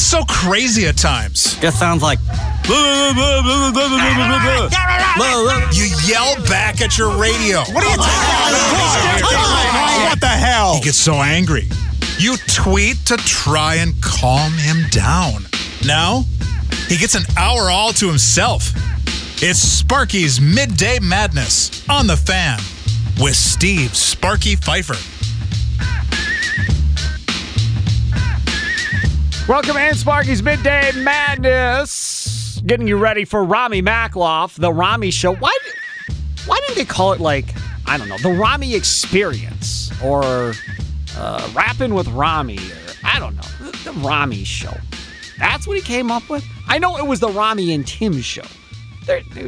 [0.00, 1.58] He gets so crazy at times.
[1.60, 2.20] Just sounds like.
[5.74, 7.58] You yell back at your radio.
[7.58, 7.98] What are you
[10.08, 10.76] What the hell?
[10.76, 11.68] He gets so angry.
[12.18, 15.46] You tweet to try and calm him down.
[15.84, 16.24] Now,
[16.88, 18.72] he gets an hour all to himself.
[19.42, 22.58] It's Sparky's Midday Madness on the fan
[23.20, 25.19] with Steve Sparky Pfeiffer.
[29.48, 32.60] Welcome in, Sparky's Midday Madness.
[32.66, 35.34] Getting you ready for Rami Makhlouf, the Rami Show.
[35.34, 35.56] Why,
[36.46, 37.46] why didn't they call it like,
[37.86, 40.52] I don't know, the Rami Experience or
[41.16, 44.74] uh, Rapping with Rami or I don't know, the, Rami Show.
[45.38, 46.44] That's what he came up with?
[46.68, 48.44] I know it was the Rami and Tim Show.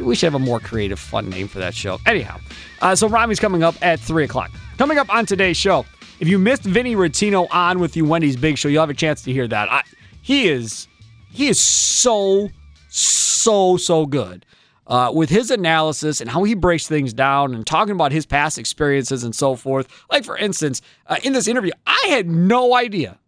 [0.01, 1.99] We should have a more creative, fun name for that show.
[2.05, 2.39] Anyhow,
[2.81, 4.51] uh, so Rami's coming up at 3 o'clock.
[4.77, 5.85] Coming up on today's show,
[6.19, 9.21] if you missed Vinny Rottino on with you Wendy's Big Show, you'll have a chance
[9.23, 9.71] to hear that.
[9.71, 9.83] I,
[10.21, 10.87] he is
[11.31, 12.49] he is so
[12.89, 14.45] so so good
[14.87, 18.57] uh, with his analysis and how he breaks things down and talking about his past
[18.57, 19.87] experiences and so forth.
[20.11, 23.19] Like for instance, uh, in this interview, I had no idea,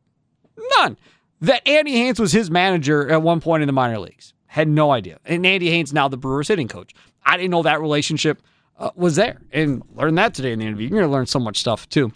[0.77, 0.97] none,
[1.41, 4.33] that Andy Haines was his manager at one point in the minor leagues.
[4.47, 5.19] Had no idea.
[5.25, 6.93] And Andy Haines now the Brewers hitting coach.
[7.25, 8.41] I didn't know that relationship
[8.77, 10.87] uh, was there, and learned that today in the interview.
[10.87, 12.11] You're going to learn so much stuff too.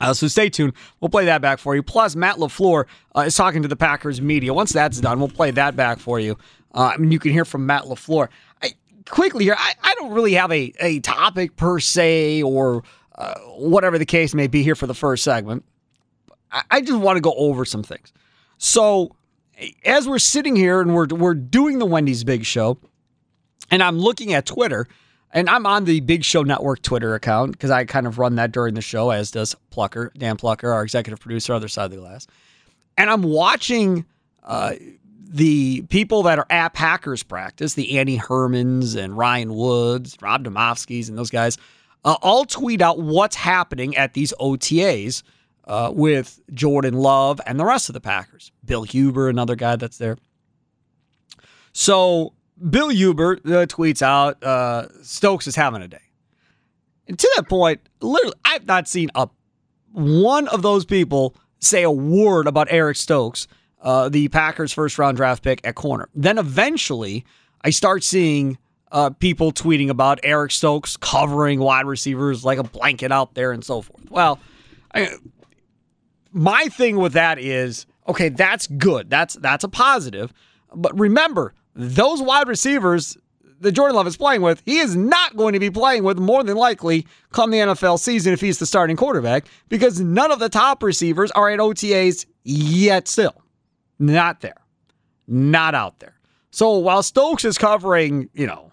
[0.00, 0.72] Uh, so stay tuned.
[1.00, 1.82] We'll play that back for you.
[1.82, 2.84] Plus, Matt LaFleur
[3.16, 4.52] uh, is talking to the Packers media.
[4.52, 6.36] Once that's done, we'll play that back for you.
[6.74, 8.28] Uh, I mean, you can hear from Matt LaFleur.
[8.62, 8.72] I,
[9.08, 13.98] quickly here, I, I don't really have a, a topic per se or uh, whatever
[13.98, 15.64] the case may be here for the first segment.
[16.52, 18.12] I, I just want to go over some things.
[18.58, 19.16] So,
[19.84, 22.78] as we're sitting here and we're, we're doing the Wendy's Big Show,
[23.70, 24.86] and I'm looking at Twitter–
[25.32, 28.52] and I'm on the Big Show Network Twitter account because I kind of run that
[28.52, 31.96] during the show, as does Plucker, Dan Plucker, our executive producer, other side of the
[31.98, 32.26] glass.
[32.96, 34.06] And I'm watching
[34.44, 34.74] uh,
[35.28, 41.08] the people that are at Packers practice, the Andy Hermans and Ryan Woods, Rob Demovsky's,
[41.08, 41.58] and those guys,
[42.04, 45.22] uh, all tweet out what's happening at these OTAs
[45.66, 48.52] uh, with Jordan Love and the rest of the Packers.
[48.64, 50.16] Bill Huber, another guy that's there.
[51.72, 52.32] So
[52.70, 55.98] Bill Huber uh, tweets out uh, Stokes is having a day.
[57.08, 59.28] And to that point, literally, I've not seen a
[59.92, 63.48] one of those people say a word about Eric Stokes,
[63.80, 66.08] uh, the Packers' first round draft pick at corner.
[66.14, 67.24] Then eventually,
[67.62, 68.58] I start seeing
[68.92, 73.64] uh, people tweeting about Eric Stokes covering wide receivers like a blanket out there and
[73.64, 74.10] so forth.
[74.10, 74.38] Well,
[74.94, 75.16] I,
[76.32, 79.08] my thing with that is okay, that's good.
[79.10, 80.32] That's that's a positive.
[80.74, 83.16] But remember, those wide receivers
[83.60, 86.42] that Jordan Love is playing with, he is not going to be playing with more
[86.42, 90.48] than likely come the NFL season if he's the starting quarterback because none of the
[90.48, 93.34] top receivers are at OTAs yet still.
[93.98, 94.60] Not there.
[95.26, 96.14] Not out there.
[96.50, 98.72] So while Stokes is covering, you know,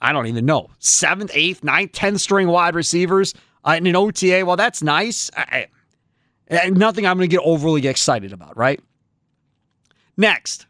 [0.00, 3.34] I don't even know, seventh, eighth, ninth, tenth string wide receivers
[3.64, 5.30] uh, in an OTA, well, that's nice.
[5.36, 5.66] I,
[6.50, 8.80] I, nothing I'm going to get overly excited about, right?
[10.16, 10.66] Next,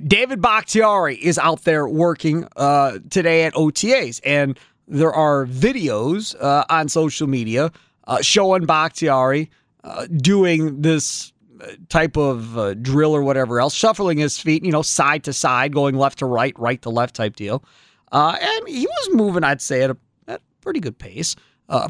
[0.00, 6.64] David Bakhtiari is out there working uh, today at OTAs, and there are videos uh,
[6.68, 7.70] on social media
[8.06, 9.50] uh, showing Bakhtiari
[9.84, 14.72] uh, doing this uh, type of uh, drill or whatever else, shuffling his feet, you
[14.72, 17.64] know, side to side, going left to right, right to left type deal.
[18.12, 19.96] and he was moving, I'd say, at a,
[20.28, 21.36] at a pretty good pace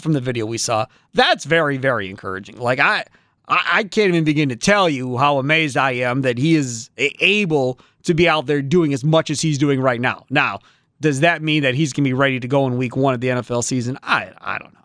[0.01, 0.87] from the video we saw.
[1.15, 2.59] That's very, very encouraging.
[2.59, 3.05] Like, I.
[3.47, 7.79] I can't even begin to tell you how amazed I am that he is able
[8.05, 10.25] to be out there doing as much as he's doing right now.
[10.31, 10.61] Now,
[11.01, 13.21] does that mean that he's going to be ready to go in week one of
[13.21, 13.99] the NFL season?
[14.03, 14.81] I, I don't know.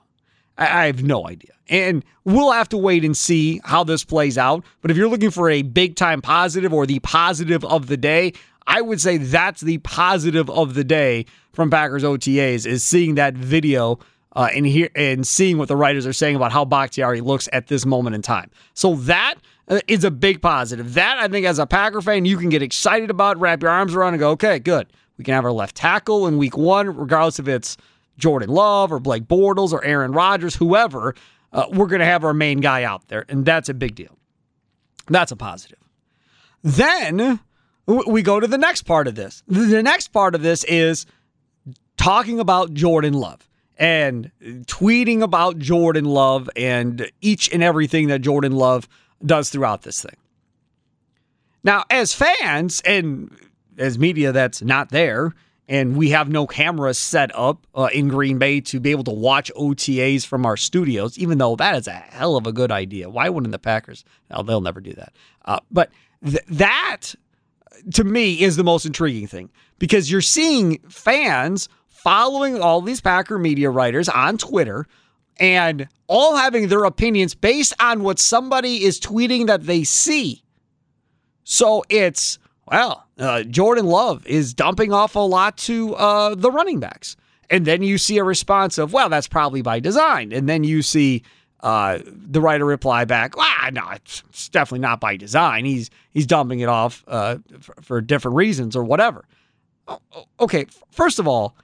[0.57, 1.51] I, I have no idea.
[1.69, 4.65] And we'll have to wait and see how this plays out.
[4.81, 8.33] But if you're looking for a big time positive or the positive of the day,
[8.65, 13.33] I would say that's the positive of the day from Packers OTAs is seeing that
[13.33, 13.99] video
[14.35, 17.67] uh, and hear and seeing what the writers are saying about how Bakhtiari looks at
[17.67, 18.51] this moment in time.
[18.73, 19.35] So that
[19.87, 20.95] is a big positive.
[20.95, 23.93] That I think, as a Packer fan, you can get excited about, wrap your arms
[23.93, 24.91] around, and go, okay, good.
[25.17, 27.77] We can have our left tackle in Week One, regardless if it's
[28.17, 31.15] Jordan Love or Blake Bortles or Aaron Rodgers, whoever.
[31.51, 34.17] Uh, we're going to have our main guy out there, and that's a big deal.
[35.07, 35.79] That's a positive.
[36.63, 37.39] Then
[37.87, 39.41] we go to the next part of this.
[39.47, 41.05] The next part of this is
[41.97, 48.51] talking about Jordan Love and tweeting about Jordan Love and each and everything that Jordan
[48.51, 48.87] Love
[49.25, 50.15] does throughout this thing.
[51.63, 53.35] Now, as fans and
[53.77, 55.33] as media that's not there,
[55.67, 59.11] and we have no cameras set up uh, in Green Bay to be able to
[59.11, 63.09] watch OTAs from our studios, even though that is a hell of a good idea.
[63.09, 64.03] Why wouldn't the Packers?
[64.29, 65.13] They'll never do that.
[65.45, 65.91] Uh, but
[66.25, 67.13] th- that,
[67.93, 73.37] to me, is the most intriguing thing because you're seeing fans following all these Packer
[73.37, 74.87] media writers on Twitter
[75.39, 80.43] and all having their opinions based on what somebody is tweeting that they see.
[81.43, 82.39] So it's
[82.71, 87.15] well, uh, Jordan Love is dumping off a lot to uh, the running backs.
[87.49, 90.31] And then you see a response of, well, that's probably by design.
[90.31, 91.23] And then you see
[91.61, 95.65] uh, the writer reply back, ah, no, it's definitely not by design.
[95.65, 99.25] He's he's dumping it off uh, for, for different reasons or whatever.
[100.39, 101.55] Okay, first of all,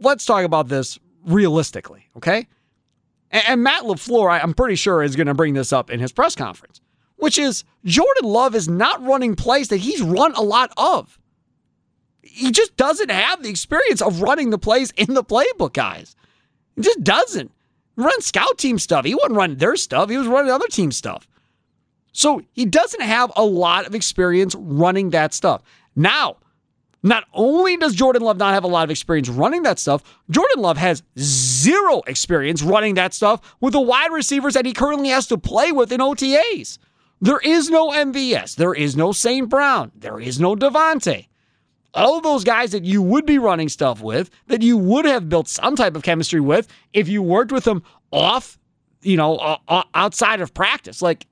[0.00, 2.48] let's talk about this realistically, okay?
[3.30, 6.34] And, Matt LaFleur, I'm pretty sure, is going to bring this up in his press
[6.34, 6.80] conference
[7.16, 11.18] which is Jordan Love is not running plays that he's run a lot of.
[12.22, 16.14] He just doesn't have the experience of running the plays in the playbook, guys.
[16.74, 17.50] He just doesn't.
[17.96, 19.06] Run scout team stuff.
[19.06, 21.26] He wasn't running their stuff, he was running other team stuff.
[22.12, 25.62] So he doesn't have a lot of experience running that stuff.
[25.94, 26.36] Now,
[27.02, 30.62] not only does Jordan Love not have a lot of experience running that stuff, Jordan
[30.62, 35.26] Love has zero experience running that stuff with the wide receivers that he currently has
[35.28, 36.78] to play with in OTAs.
[37.20, 38.56] There is no MVS.
[38.56, 39.48] There is no St.
[39.48, 39.92] Brown.
[39.94, 41.28] There is no Davante.
[41.94, 45.48] All those guys that you would be running stuff with, that you would have built
[45.48, 48.58] some type of chemistry with if you worked with them off,
[49.00, 49.58] you know,
[49.94, 51.00] outside of practice.
[51.00, 51.26] Like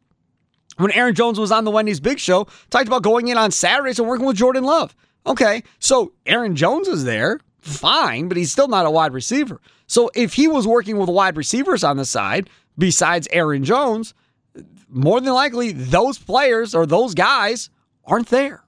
[0.78, 3.98] when Aaron Jones was on the Wendy's Big Show, talked about going in on Saturdays
[3.98, 4.94] and working with Jordan Love.
[5.26, 9.60] Okay, so Aaron Jones is there, fine, but he's still not a wide receiver.
[9.86, 14.14] So if he was working with wide receivers on the side, besides Aaron Jones,
[14.88, 17.70] more than likely those players or those guys
[18.04, 18.64] aren't there.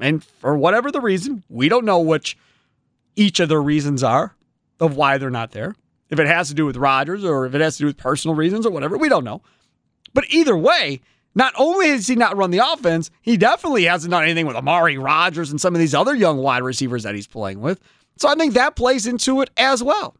[0.00, 2.36] And for whatever the reason, we don't know which
[3.16, 4.34] each of the reasons are
[4.80, 5.74] of why they're not there.
[6.08, 8.34] If it has to do with Rodgers or if it has to do with personal
[8.34, 9.42] reasons or whatever, we don't know.
[10.12, 11.02] But either way,
[11.34, 14.98] not only has he not run the offense, he definitely hasn't done anything with Amari
[14.98, 17.80] Rogers and some of these other young wide receivers that he's playing with.
[18.16, 20.16] So I think that plays into it as well.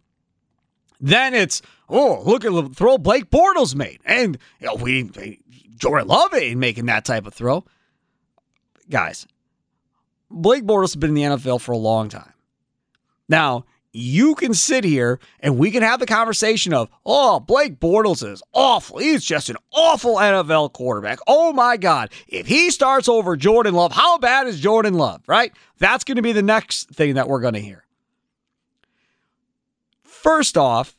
[1.00, 4.00] Then it's, oh, look at the throw Blake Bortles made.
[4.04, 5.40] And you know, we
[5.76, 7.64] Jordan Love ain't making that type of throw.
[8.88, 9.26] Guys,
[10.30, 12.32] Blake Bortles has been in the NFL for a long time.
[13.28, 18.26] Now, you can sit here and we can have the conversation of, oh, Blake Bortles
[18.26, 18.98] is awful.
[18.98, 21.18] He's just an awful NFL quarterback.
[21.26, 22.10] Oh my God.
[22.28, 25.52] If he starts over Jordan Love, how bad is Jordan Love, right?
[25.78, 27.84] That's going to be the next thing that we're going to hear.
[30.02, 30.96] First off,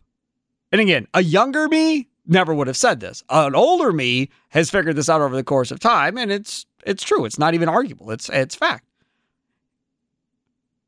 [0.72, 3.24] and again, a younger me never would have said this.
[3.30, 7.04] An older me has figured this out over the course of time, and it's it's
[7.04, 7.26] true.
[7.26, 8.12] It's not even arguable.
[8.12, 8.86] It's it's fact.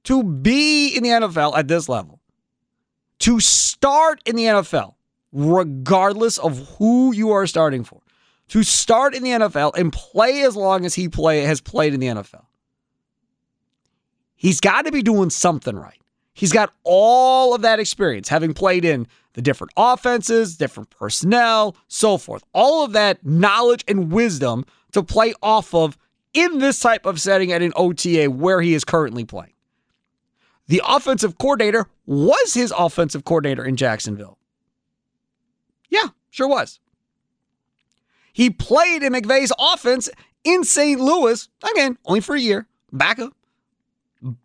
[0.05, 2.19] To be in the NFL at this level,
[3.19, 4.95] to start in the NFL,
[5.31, 8.01] regardless of who you are starting for,
[8.49, 11.99] to start in the NFL and play as long as he play has played in
[11.99, 12.45] the NFL.
[14.35, 15.99] He's got to be doing something right.
[16.33, 22.17] He's got all of that experience, having played in the different offenses, different personnel, so
[22.17, 22.43] forth.
[22.53, 25.97] All of that knowledge and wisdom to play off of
[26.33, 29.52] in this type of setting at an OTA where he is currently playing.
[30.67, 34.37] The offensive coordinator was his offensive coordinator in Jacksonville.
[35.89, 36.79] Yeah, sure was.
[38.31, 40.09] He played in McVay's offense
[40.43, 40.99] in St.
[40.99, 43.33] Louis, again, only for a year, backup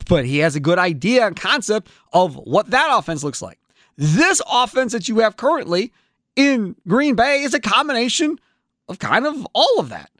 [0.08, 3.58] but he has a good idea and concept of what that offense looks like.
[3.96, 5.92] This offense that you have currently
[6.36, 8.38] in Green Bay is a combination
[8.88, 10.10] of kind of all of that.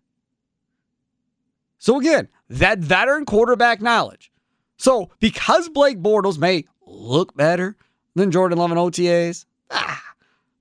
[1.78, 4.30] So again, that veteran quarterback knowledge.
[4.78, 7.76] So because Blake Bortles may look better
[8.14, 10.02] than Jordan Love in OTAs, ah,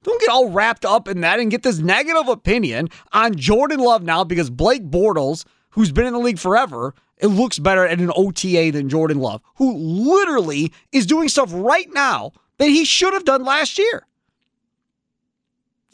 [0.03, 4.03] don't get all wrapped up in that and get this negative opinion on Jordan Love
[4.03, 8.11] now because Blake Bortles, who's been in the league forever, it looks better at an
[8.15, 13.25] OTA than Jordan Love, who literally is doing stuff right now that he should have
[13.25, 14.05] done last year.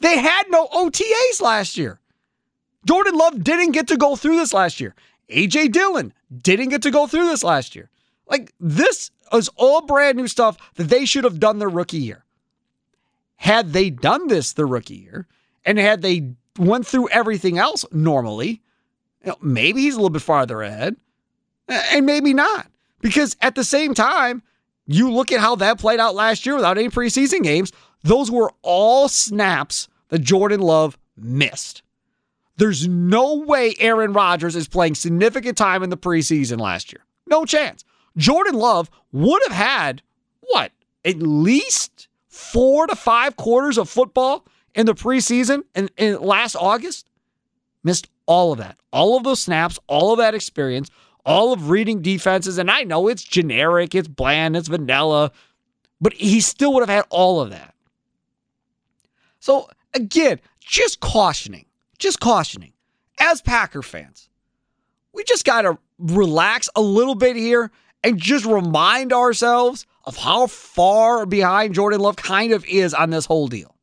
[0.00, 2.00] They had no OTAs last year.
[2.86, 4.94] Jordan Love didn't get to go through this last year.
[5.30, 6.12] AJ Dillon
[6.42, 7.90] didn't get to go through this last year.
[8.28, 12.24] Like, this is all brand new stuff that they should have done their rookie year.
[13.36, 15.26] Had they done this the rookie year,
[15.64, 18.62] and had they went through everything else normally,
[19.22, 20.96] you know, maybe he's a little bit farther ahead,
[21.68, 22.68] and maybe not.
[23.00, 24.42] Because at the same time,
[24.86, 28.52] you look at how that played out last year without any preseason games, those were
[28.62, 31.82] all snaps that Jordan Love missed.
[32.56, 37.04] There's no way Aaron Rodgers is playing significant time in the preseason last year.
[37.26, 37.84] No chance.
[38.16, 40.02] Jordan Love would have had,
[40.40, 40.72] what,
[41.04, 44.44] at least four to five quarters of football
[44.74, 47.06] in the preseason in, in last August?
[47.82, 48.78] Missed all of that.
[48.92, 50.90] All of those snaps, all of that experience,
[51.26, 52.58] all of reading defenses.
[52.58, 55.32] And I know it's generic, it's bland, it's vanilla,
[56.00, 57.74] but he still would have had all of that.
[59.40, 61.66] So, again, just cautioning,
[61.98, 62.72] just cautioning.
[63.20, 64.28] As Packer fans,
[65.12, 67.70] we just got to relax a little bit here
[68.04, 73.24] and just remind ourselves of how far behind Jordan Love kind of is on this
[73.24, 73.74] whole deal.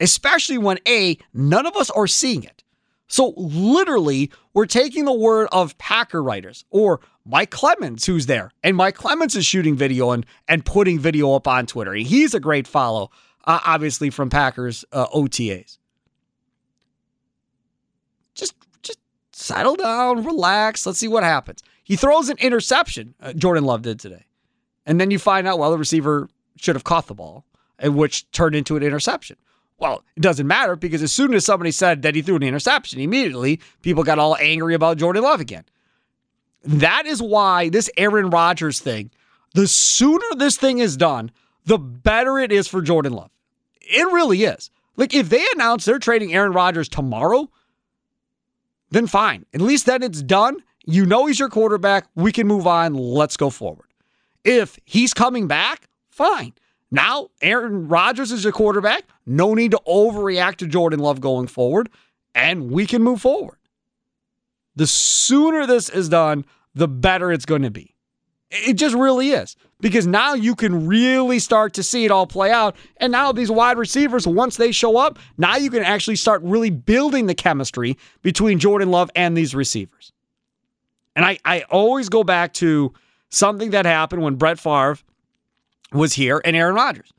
[0.00, 2.64] Especially when A, none of us are seeing it.
[3.06, 8.50] So literally, we're taking the word of Packer writers or Mike Clemens, who's there.
[8.62, 11.92] And Mike Clemens is shooting video and, and putting video up on Twitter.
[11.94, 13.10] He's a great follow,
[13.44, 15.78] uh, obviously, from Packers uh, OTAs.
[18.34, 18.98] Just, just
[19.32, 20.86] settle down, relax.
[20.86, 21.62] Let's see what happens.
[21.90, 24.24] He throws an interception, uh, Jordan Love did today.
[24.86, 27.44] And then you find out, well, the receiver should have caught the ball,
[27.82, 29.36] which turned into an interception.
[29.76, 33.00] Well, it doesn't matter because as soon as somebody said that he threw an interception,
[33.00, 35.64] immediately people got all angry about Jordan Love again.
[36.62, 39.10] That is why this Aaron Rodgers thing,
[39.54, 41.32] the sooner this thing is done,
[41.64, 43.32] the better it is for Jordan Love.
[43.80, 44.70] It really is.
[44.96, 47.50] Like if they announce they're trading Aaron Rodgers tomorrow,
[48.90, 49.44] then fine.
[49.52, 50.62] At least then it's done.
[50.86, 52.06] You know he's your quarterback.
[52.14, 52.94] We can move on.
[52.94, 53.86] Let's go forward.
[54.44, 56.54] If he's coming back, fine.
[56.90, 59.04] Now, Aaron Rodgers is your quarterback.
[59.26, 61.88] No need to overreact to Jordan Love going forward,
[62.34, 63.58] and we can move forward.
[64.74, 66.44] The sooner this is done,
[66.74, 67.94] the better it's going to be.
[68.50, 69.56] It just really is.
[69.80, 72.76] Because now you can really start to see it all play out.
[72.98, 76.70] And now these wide receivers, once they show up, now you can actually start really
[76.70, 80.12] building the chemistry between Jordan Love and these receivers.
[81.16, 82.92] And I, I always go back to
[83.28, 84.98] something that happened when Brett Favre
[85.92, 87.12] was here and Aaron Rodgers.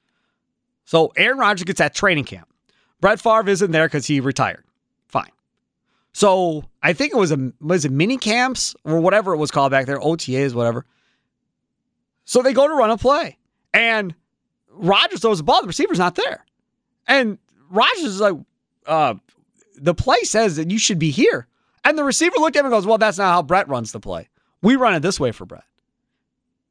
[0.85, 2.47] So Aaron Rodgers gets at training camp.
[2.99, 4.63] Brett Favre isn't there because he retired.
[5.07, 5.31] Fine.
[6.13, 9.71] So I think it was a was it mini camps or whatever it was called
[9.71, 10.85] back there, OTAs, whatever.
[12.25, 13.37] So they go to run a play.
[13.73, 14.13] And
[14.69, 16.45] Rodgers throws the ball, the receiver's not there.
[17.07, 17.37] And
[17.69, 18.35] Rodgers is like,
[18.85, 19.15] uh,
[19.75, 21.47] the play says that you should be here.
[21.83, 23.99] And the receiver looked at him and goes, Well, that's not how Brett runs the
[23.99, 24.29] play.
[24.61, 25.63] We run it this way for Brett.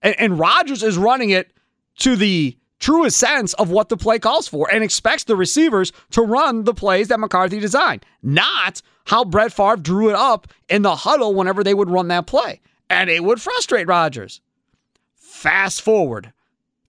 [0.03, 1.53] And, and Rodgers is running it
[1.99, 6.23] to the truest sense of what the play calls for and expects the receivers to
[6.23, 10.97] run the plays that McCarthy designed, not how Brett Favre drew it up in the
[10.97, 12.61] huddle whenever they would run that play.
[12.89, 14.41] And it would frustrate Rodgers.
[15.15, 16.33] Fast forward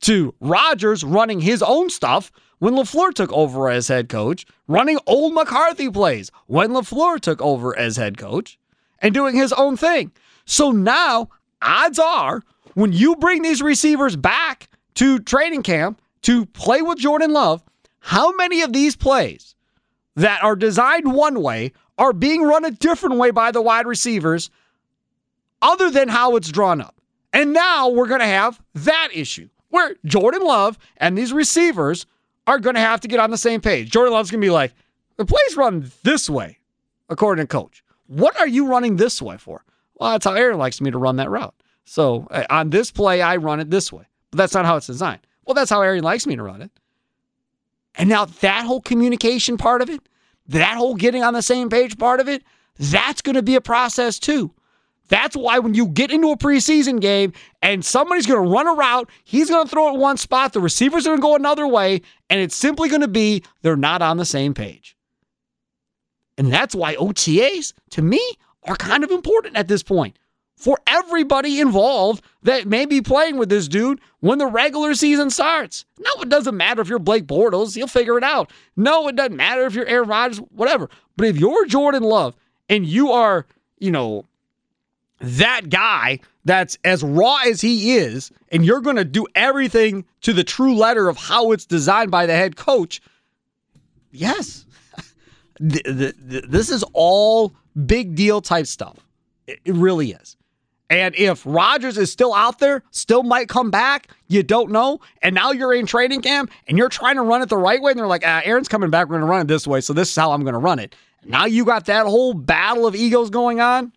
[0.02, 2.32] to Rodgers running his own stuff
[2.62, 7.76] when LaFleur took over as head coach, running old McCarthy plays when LaFleur took over
[7.76, 8.60] as head coach,
[9.00, 10.12] and doing his own thing.
[10.46, 12.44] So now, odds are,
[12.76, 17.64] when you bring these receivers back to training camp to play with Jordan Love,
[18.00, 19.56] how many of these plays
[20.16, 24.52] that are designed one way are being run a different way by the wide receivers
[25.64, 26.94] other than how it's drawn up?
[27.34, 32.06] And now we're going to have that issue where Jordan Love and these receivers
[32.52, 33.90] are going to have to get on the same page.
[33.90, 34.74] Jordan Love's going to be like,
[35.16, 36.58] the play's run this way,
[37.10, 37.82] according to coach.
[38.08, 39.64] What are you running this way for?
[39.96, 41.56] Well, that's how Aaron likes me to run that route.
[41.86, 44.04] So uh, on this play, I run it this way.
[44.32, 45.26] But that's not how it's designed.
[45.46, 46.72] Well, that's how Aaron likes me to run it.
[47.96, 50.02] And now that whole communication part of it,
[50.48, 52.44] that whole getting on the same page part of it,
[52.78, 54.54] that's going to be a process too.
[55.12, 58.74] That's why when you get into a preseason game and somebody's going to run a
[58.74, 61.68] route, he's going to throw it one spot, the receivers are going to go another
[61.68, 64.96] way, and it's simply going to be they're not on the same page.
[66.38, 68.22] And that's why OTAs, to me,
[68.64, 70.18] are kind of important at this point
[70.56, 75.84] for everybody involved that may be playing with this dude when the regular season starts.
[76.00, 78.50] No, it doesn't matter if you're Blake Bortles, you'll figure it out.
[78.78, 80.90] No, it doesn't matter if you're Aaron Rodgers, whatever.
[81.18, 82.34] But if you're Jordan Love
[82.70, 83.46] and you are,
[83.78, 84.26] you know,
[85.22, 90.34] that guy that's as raw as he is, and you're going to do everything to
[90.34, 93.02] the true letter of how it's designed by the head coach,
[94.12, 94.66] yes.
[95.60, 97.54] this is all
[97.86, 98.98] big deal type stuff.
[99.48, 100.38] It really is.
[100.90, 105.00] And if Rodgers is still out there, still might come back, you don't know.
[105.22, 107.92] And now you're in training camp and you're trying to run it the right way.
[107.92, 109.08] And they're like, ah, Aaron's coming back.
[109.08, 109.80] We're going to run it this way.
[109.80, 110.94] So this is how I'm going to run it.
[111.24, 113.94] Now you got that whole battle of egos going on.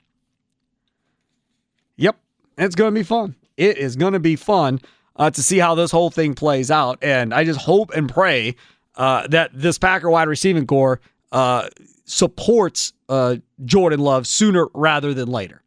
[2.58, 3.34] It's going to be fun.
[3.56, 4.80] It is going to be fun
[5.16, 6.99] uh, to see how this whole thing plays out.
[7.02, 8.56] And I just hope and pray
[8.96, 11.00] uh, that this Packer wide receiving corps
[11.32, 11.68] uh,
[12.04, 15.62] supports uh, Jordan Love sooner rather than later.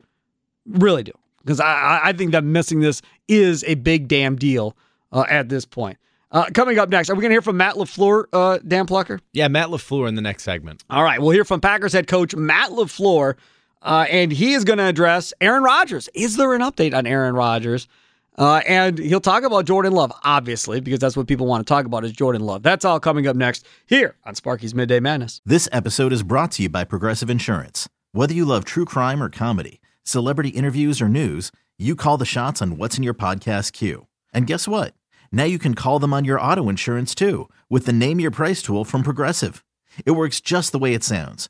[0.65, 1.13] Really do.
[1.43, 4.75] Because I, I think that missing this is a big damn deal
[5.11, 5.97] uh, at this point.
[6.29, 9.21] Uh, coming up next, are we going to hear from Matt LaFleur, uh, Dan Plucker?
[9.31, 10.83] Yeah, Matt LaFleur in the next segment.
[10.89, 11.21] All right.
[11.21, 13.35] We'll hear from Packers head coach Matt LaFleur,
[13.87, 16.09] uh, and he is going to address Aaron Rodgers.
[16.13, 17.87] Is there an update on Aaron Rodgers?
[18.37, 21.85] Uh, and he'll talk about Jordan Love, obviously, because that's what people want to talk
[21.85, 22.61] about is Jordan Love.
[22.61, 25.41] That's all coming up next here on Sparky's Midday Madness.
[25.45, 27.89] This episode is brought to you by Progressive Insurance.
[28.11, 32.61] Whether you love true crime or comedy, celebrity interviews or news, you call the shots
[32.61, 34.05] on what's in your podcast queue.
[34.33, 34.93] And guess what?
[35.31, 38.61] Now you can call them on your auto insurance too with the Name Your Price
[38.61, 39.63] tool from Progressive.
[40.05, 41.49] It works just the way it sounds.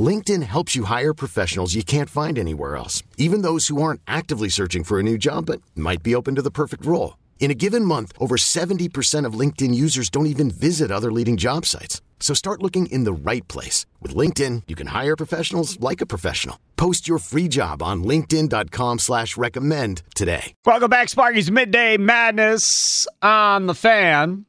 [0.00, 4.48] LinkedIn helps you hire professionals you can't find anywhere else, even those who aren't actively
[4.48, 7.16] searching for a new job but might be open to the perfect role.
[7.40, 11.66] In a given month, over 70% of LinkedIn users don't even visit other leading job
[11.66, 12.00] sites.
[12.20, 13.86] So start looking in the right place.
[14.00, 16.60] With LinkedIn, you can hire professionals like a professional.
[16.76, 20.52] Post your free job on linkedin.com slash recommend today.
[20.64, 24.44] Welcome back, Sparky's Midday Madness on the fan.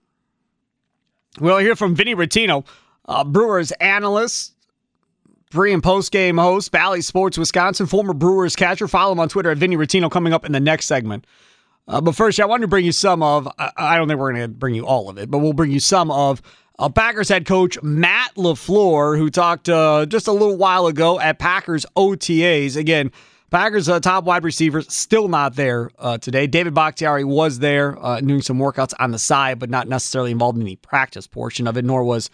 [1.39, 2.65] We'll hear from Vinny Rottino,
[3.07, 4.50] uh, Brewers analyst,
[5.51, 8.87] pre and post game host, Bally Sports Wisconsin, former Brewers catcher.
[8.87, 11.27] Follow him on Twitter at Vinny Rottino coming up in the next segment.
[11.87, 14.33] Uh, but first, I wanted to bring you some of, I, I don't think we're
[14.33, 16.41] going to bring you all of it, but we'll bring you some of
[16.79, 21.37] uh, Packers head coach Matt LaFleur, who talked uh, just a little while ago at
[21.37, 22.77] Packers OTAs.
[22.77, 23.11] Again,
[23.49, 26.47] Packers uh, top wide receivers still not there uh, today.
[26.47, 30.57] David Bakhtiari was there uh, doing some workouts on the side, but not necessarily involved
[30.57, 32.29] in the practice portion of it, nor was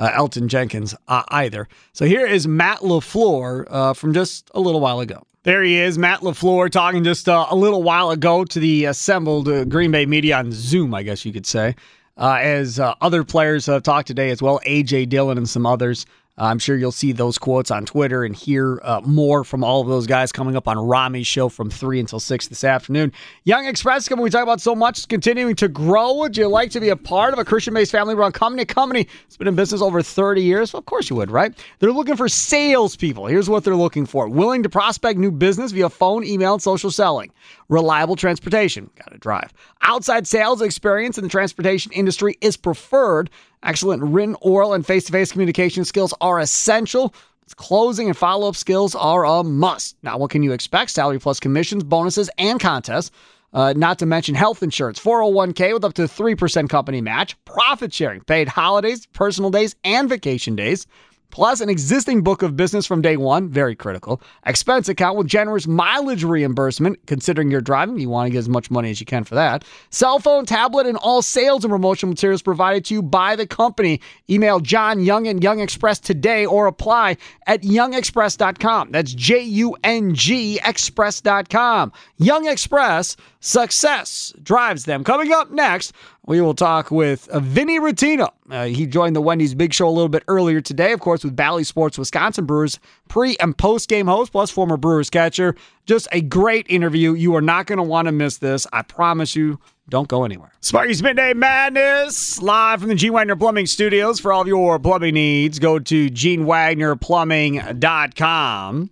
[0.00, 1.68] uh, Elgton Jenkins uh, either.
[1.92, 5.22] So here is Matt LaFleur uh, from just a little while ago.
[5.42, 9.48] There he is, Matt LaFleur, talking just uh, a little while ago to the assembled
[9.48, 11.76] uh, Green Bay media on Zoom, I guess you could say.
[12.16, 15.06] Uh, as other players have talked today as well, A.J.
[15.06, 16.04] Dillon and some others.
[16.40, 19.88] I'm sure you'll see those quotes on Twitter and hear uh, more from all of
[19.88, 23.12] those guys coming up on Rami's show from 3 until 6 this afternoon.
[23.44, 26.14] Jung Express Company, we talk about so much, continuing to grow.
[26.14, 28.64] Would you like to be a part of a Christian based family run company?
[28.64, 30.72] Company that's been in business over 30 years?
[30.72, 31.52] Well, of course you would, right?
[31.78, 33.26] They're looking for salespeople.
[33.26, 36.90] Here's what they're looking for willing to prospect new business via phone, email, and social
[36.90, 37.32] selling.
[37.68, 39.52] Reliable transportation, got to drive.
[39.82, 43.28] Outside sales experience in the transportation industry is preferred.
[43.62, 47.14] Excellent written, oral, and face to face communication skills are essential.
[47.56, 49.96] Closing and follow up skills are a must.
[50.02, 50.92] Now, what can you expect?
[50.92, 53.10] Salary plus commissions, bonuses, and contests.
[53.52, 58.20] Uh, not to mention health insurance, 401k with up to 3% company match, profit sharing,
[58.20, 60.86] paid holidays, personal days, and vacation days.
[61.30, 64.20] Plus an existing book of business from day one, very critical.
[64.46, 68.70] Expense account with generous mileage reimbursement, considering you're driving, you want to get as much
[68.70, 69.64] money as you can for that.
[69.90, 74.00] Cell phone, tablet, and all sales and promotional materials provided to you by the company.
[74.28, 77.16] Email John Young and Jung Express today or apply
[77.46, 78.90] at jungexpress.com.
[78.90, 81.92] That's J U N G Express.com.
[82.18, 85.04] Jung Express, success drives them.
[85.04, 85.92] Coming up next,
[86.26, 88.30] we will talk with uh, Vinny Rottino.
[88.50, 91.34] Uh, he joined the Wendy's Big Show a little bit earlier today, of course, with
[91.34, 92.78] Bally Sports Wisconsin Brewers
[93.08, 95.56] pre and post game host, plus former Brewers catcher.
[95.86, 97.14] Just a great interview.
[97.14, 98.66] You are not going to want to miss this.
[98.72, 99.58] I promise you.
[99.88, 100.52] Don't go anywhere.
[100.60, 104.20] Sparky's Midday Madness, live from the Gene Wagner Plumbing Studios.
[104.20, 108.90] For all of your plumbing needs, go to genewagnerplumbing.com.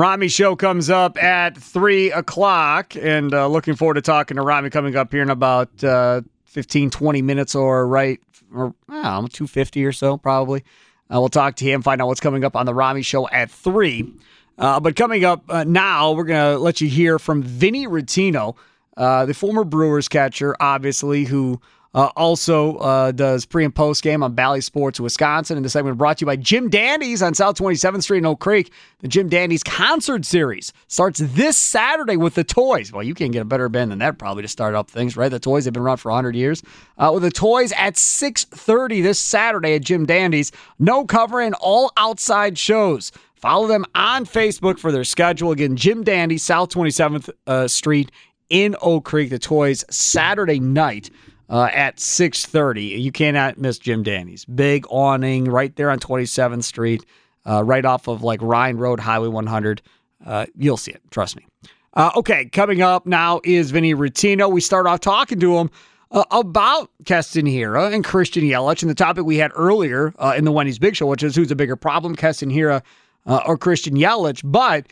[0.00, 4.70] Rami show comes up at 3 o'clock, and uh, looking forward to talking to Rami
[4.70, 8.18] coming up here in about uh, 15, 20 minutes or right,
[8.50, 10.64] or know, 250 or so, probably.
[11.12, 13.50] Uh, we'll talk to him, find out what's coming up on the Rami show at
[13.50, 14.10] 3.
[14.56, 18.56] Uh, but coming up uh, now, we're going to let you hear from Vinny Rottino,
[18.96, 21.60] uh, the former Brewers catcher, obviously, who
[21.92, 25.56] uh, also uh, does pre and post game on Bally Sports Wisconsin.
[25.56, 28.40] And the segment brought to you by Jim Dandy's on South 27th Street in Oak
[28.40, 28.72] Creek.
[29.00, 32.92] The Jim Dandy's concert series starts this Saturday with the Toys.
[32.92, 35.30] Well, you can't get a better band than that probably to start up things, right?
[35.30, 36.62] The Toys have been around for 100 years.
[36.96, 40.52] Uh, with the Toys at 6:30 this Saturday at Jim Dandy's.
[40.78, 43.10] No cover and all outside shows.
[43.34, 45.50] Follow them on Facebook for their schedule.
[45.50, 48.12] Again, Jim Dandy, South 27th uh, Street
[48.50, 49.30] in Oak Creek.
[49.30, 51.10] The Toys Saturday night
[51.50, 53.02] uh, at 6.30.
[53.02, 54.44] You cannot miss Jim Dandy's.
[54.44, 57.04] Big awning right there on 27th Street,
[57.44, 59.82] uh, right off of like Ryan Road, Highway 100.
[60.24, 61.02] Uh, you'll see it.
[61.10, 61.46] Trust me.
[61.94, 64.50] Uh, okay, coming up now is Vinny Rottino.
[64.50, 65.70] We start off talking to him
[66.12, 70.52] uh, about Hiura and Christian Yelich and the topic we had earlier uh, in the
[70.52, 72.82] Wendy's Big Show, which is who's a bigger problem, Hiura
[73.26, 74.42] or Christian Yelich.
[74.44, 74.86] But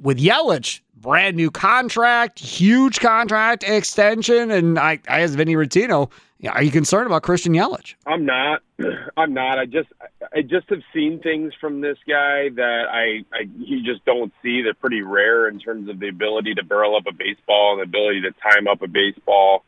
[0.00, 6.10] with Yelich, brand new contract, huge contract extension, and I, I as Vinny Rottino,
[6.48, 7.94] are you concerned about Christian Yelich?
[8.06, 8.62] I'm not.
[9.16, 9.58] I'm not.
[9.58, 9.88] I just,
[10.34, 14.62] I just have seen things from this guy that I, I, you just don't see.
[14.62, 17.84] They're pretty rare in terms of the ability to barrel up a baseball and the
[17.84, 19.64] ability to time up a baseball.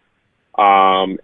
[0.56, 1.18] Um,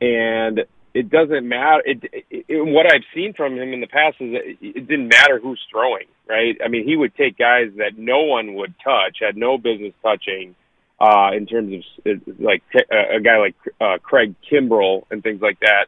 [0.00, 1.82] and it doesn't matter.
[1.84, 5.08] It, it, it, what I've seen from him in the past is that it didn't
[5.08, 6.58] matter who's throwing, right?
[6.64, 10.54] I mean, he would take guys that no one would touch, had no business touching,
[11.00, 15.86] uh, in terms of like a guy like uh, Craig Kimbrel and things like that,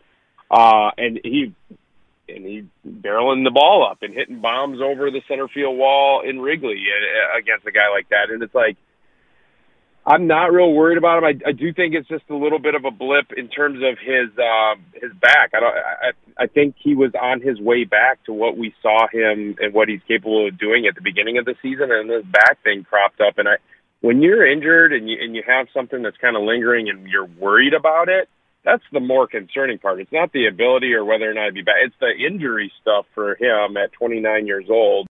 [0.51, 1.55] uh, and he
[2.29, 6.41] and he barreling the ball up and hitting bombs over the center field wall in
[6.41, 8.77] Wrigley uh, against a guy like that, and it's like
[10.07, 11.25] I'm not real worried about him.
[11.25, 13.97] I, I do think it's just a little bit of a blip in terms of
[13.99, 15.51] his um, his back.
[15.55, 15.75] I don't.
[15.75, 19.73] I, I think he was on his way back to what we saw him and
[19.73, 22.85] what he's capable of doing at the beginning of the season, and this back thing
[22.85, 23.39] cropped up.
[23.39, 23.57] And I,
[24.03, 27.25] when you're injured and you and you have something that's kind of lingering and you're
[27.25, 28.29] worried about it,
[28.63, 30.01] that's the more concerning part.
[30.01, 31.77] It's not the ability or whether or not he'd be back.
[31.83, 35.07] It's the injury stuff for him at 29 years old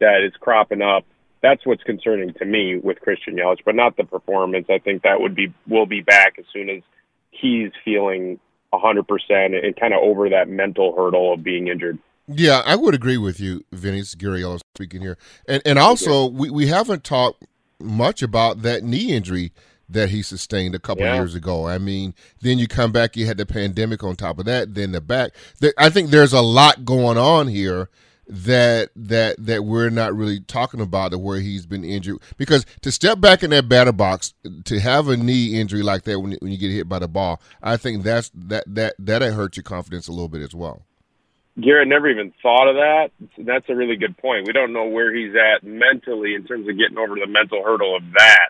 [0.00, 1.04] that is cropping up
[1.44, 4.66] that's what's concerning to me with Christian Yelich, but not the performance.
[4.70, 6.82] I think that would be will be back as soon as
[7.30, 8.40] he's feeling
[8.72, 11.98] 100% and kind of over that mental hurdle of being injured.
[12.26, 14.02] Yeah, I would agree with you, Vinny.
[14.16, 17.44] Gary Ellerson speaking here, and and also we, we haven't talked
[17.78, 19.52] much about that knee injury
[19.86, 21.16] that he sustained a couple yeah.
[21.16, 21.68] years ago.
[21.68, 24.92] I mean, then you come back, you had the pandemic on top of that, then
[24.92, 25.32] the back.
[25.76, 27.90] I think there's a lot going on here
[28.26, 32.18] that that that we're not really talking about the where he's been injured.
[32.36, 34.34] Because to step back in that batter box
[34.64, 37.40] to have a knee injury like that when, when you get hit by the ball
[37.62, 40.82] i think that's that that that hurt your confidence a little bit as well.
[41.60, 43.10] Garrett never even thought of that.
[43.38, 44.46] That's a really good point.
[44.46, 47.96] We don't know where he's at mentally in terms of getting over the mental hurdle
[47.96, 48.48] of that.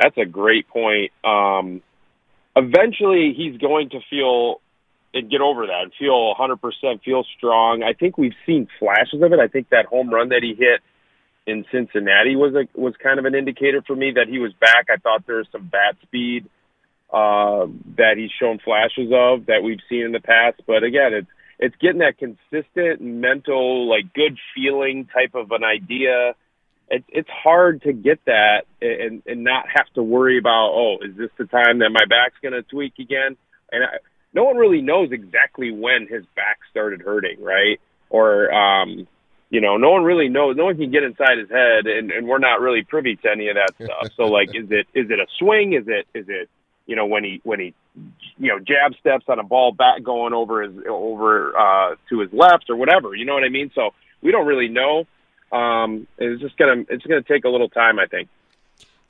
[0.00, 1.12] That's a great point.
[1.24, 1.82] Um
[2.56, 4.60] eventually he's going to feel
[5.12, 7.82] and get over that and feel 100%, feel strong.
[7.82, 9.40] I think we've seen flashes of it.
[9.40, 10.80] I think that home run that he hit
[11.46, 14.86] in Cincinnati was a, was kind of an indicator for me that he was back.
[14.88, 16.48] I thought there was some bat speed
[17.12, 20.60] uh, that he's shown flashes of that we've seen in the past.
[20.66, 26.34] But again, it's it's getting that consistent mental, like good feeling type of an idea.
[26.88, 31.16] It's it's hard to get that and and not have to worry about oh is
[31.16, 33.36] this the time that my back's going to tweak again?
[33.72, 33.98] And I,
[34.32, 37.80] no one really knows exactly when his back started hurting, right?
[38.08, 39.06] Or, um,
[39.50, 40.56] you know, no one really knows.
[40.56, 43.48] No one can get inside his head, and, and we're not really privy to any
[43.48, 44.12] of that stuff.
[44.16, 45.72] So, like, is it is it a swing?
[45.72, 46.48] Is it is it
[46.86, 47.74] you know when he when he
[48.38, 52.32] you know, jab steps on a ball back going over his over uh, to his
[52.32, 53.14] left or whatever.
[53.14, 53.70] You know what I mean?
[53.74, 53.90] So
[54.22, 55.04] we don't really know.
[55.52, 58.28] Um, it's just gonna it's gonna take a little time, I think.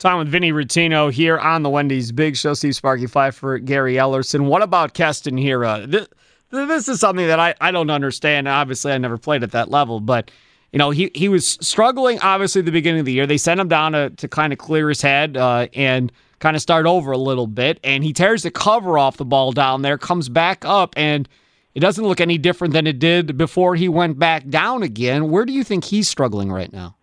[0.01, 2.55] Time with Vinny Rottino here on the Wendy's Big Show.
[2.55, 4.47] Steve Sparky for Gary Ellerson.
[4.47, 5.85] What about Keston Hiura?
[5.85, 6.07] This,
[6.49, 8.47] this is something that I, I don't understand.
[8.47, 10.31] Obviously, I never played at that level, but
[10.71, 12.19] you know he he was struggling.
[12.21, 14.57] Obviously, at the beginning of the year, they sent him down to to kind of
[14.57, 18.41] clear his head uh, and kind of start over a little bit, and he tears
[18.41, 21.29] the cover off the ball down there, comes back up, and
[21.75, 25.29] it doesn't look any different than it did before he went back down again.
[25.29, 26.95] Where do you think he's struggling right now?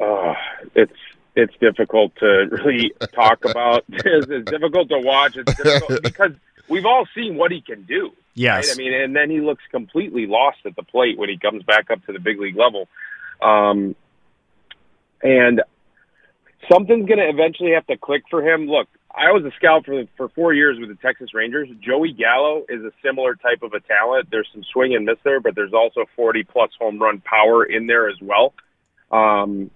[0.00, 0.34] Uh,
[0.74, 0.92] it's
[1.36, 3.84] it's difficult to really talk about.
[3.92, 5.36] It's, it's difficult to watch.
[5.36, 6.32] It's difficult because
[6.68, 8.10] we've all seen what he can do.
[8.34, 8.74] Yes, right?
[8.74, 11.90] I mean, and then he looks completely lost at the plate when he comes back
[11.90, 12.88] up to the big league level.
[13.42, 13.94] Um,
[15.22, 15.62] and
[16.70, 18.66] something's going to eventually have to click for him.
[18.66, 21.68] Look, I was a scout for for four years with the Texas Rangers.
[21.80, 24.28] Joey Gallo is a similar type of a talent.
[24.30, 27.86] There's some swing and miss there, but there's also 40 plus home run power in
[27.86, 28.52] there as well.
[29.10, 29.70] Um,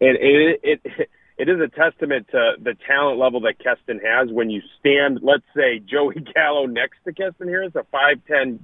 [0.00, 4.50] it, it, it, it is a testament to the talent level that Keston has when
[4.50, 8.58] you stand, let's say, Joey Gallo next to Keston here is a 5'10,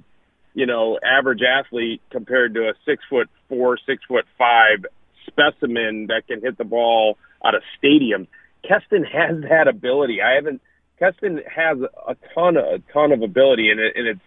[0.53, 4.85] you know, average athlete compared to a six foot four, six foot five
[5.27, 8.27] specimen that can hit the ball out of stadiums.
[8.67, 10.21] Keston has that ability.
[10.21, 10.61] I haven't,
[10.99, 14.21] Keston has a ton of, a ton of ability and, it, and it's,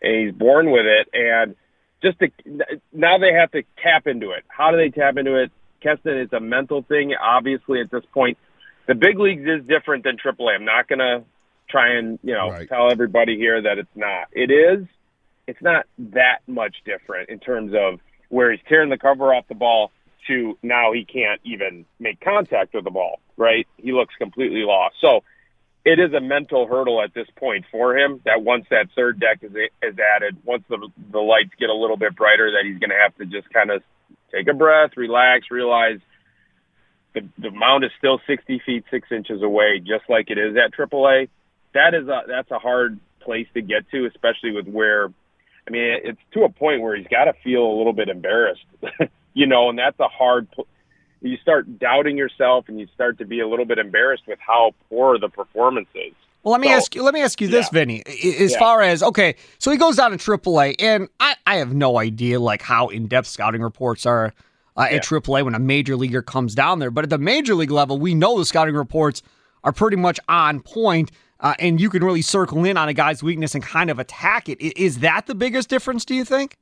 [0.00, 1.08] and he's born with it.
[1.12, 1.56] And
[2.02, 2.30] just to,
[2.92, 4.44] now they have to tap into it.
[4.48, 5.50] How do they tap into it?
[5.84, 7.12] Keston, it's a mental thing.
[7.14, 8.38] Obviously, at this point,
[8.88, 10.56] the big leagues is different than AAA.
[10.56, 11.24] I'm not going to
[11.68, 12.68] try and you know right.
[12.68, 14.28] tell everybody here that it's not.
[14.32, 14.86] It is.
[15.46, 19.54] It's not that much different in terms of where he's tearing the cover off the
[19.54, 19.90] ball
[20.26, 23.20] to now he can't even make contact with the ball.
[23.36, 23.66] Right?
[23.76, 24.96] He looks completely lost.
[25.00, 25.22] So
[25.84, 29.40] it is a mental hurdle at this point for him that once that third deck
[29.42, 32.90] is, is added, once the the lights get a little bit brighter, that he's going
[32.90, 33.82] to have to just kind of
[34.32, 36.00] take a breath, relax, realize
[37.14, 40.76] the the mound is still 60 feet six inches away, just like it is at
[40.76, 41.28] AAA.
[41.72, 45.06] That is a that's a hard place to get to, especially with where,
[45.66, 48.66] I mean, it's to a point where he's got to feel a little bit embarrassed,
[49.34, 50.48] you know, and that's a hard.
[51.22, 54.74] You start doubting yourself, and you start to be a little bit embarrassed with how
[54.90, 56.12] poor the performance is.
[56.44, 57.02] Well, let me so, ask you.
[57.02, 57.78] Let me ask you this, yeah.
[57.78, 58.02] Vinny.
[58.06, 58.58] As yeah.
[58.58, 62.38] far as okay, so he goes down to AAA, and I, I have no idea
[62.38, 64.34] like how in depth scouting reports are
[64.76, 64.96] uh, yeah.
[64.96, 66.90] at AAA when a major leaguer comes down there.
[66.90, 69.22] But at the major league level, we know the scouting reports
[69.64, 73.22] are pretty much on point, uh, and you can really circle in on a guy's
[73.22, 74.60] weakness and kind of attack it.
[74.60, 76.04] Is that the biggest difference?
[76.04, 76.58] Do you think?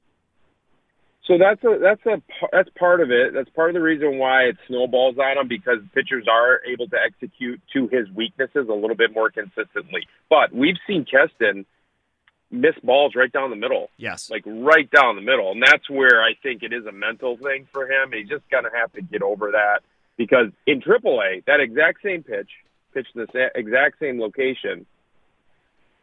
[1.26, 3.32] So that's a that's a that's part of it.
[3.32, 6.96] That's part of the reason why it snowballs on him because pitchers are able to
[6.96, 10.08] execute to his weaknesses a little bit more consistently.
[10.28, 11.64] But we've seen Keston
[12.50, 13.88] miss balls right down the middle.
[13.98, 17.36] Yes, like right down the middle, and that's where I think it is a mental
[17.36, 18.10] thing for him.
[18.12, 19.82] He's just gonna have to get over that
[20.16, 22.50] because in AAA, that exact same pitch,
[22.94, 24.86] pitched in the exact same location,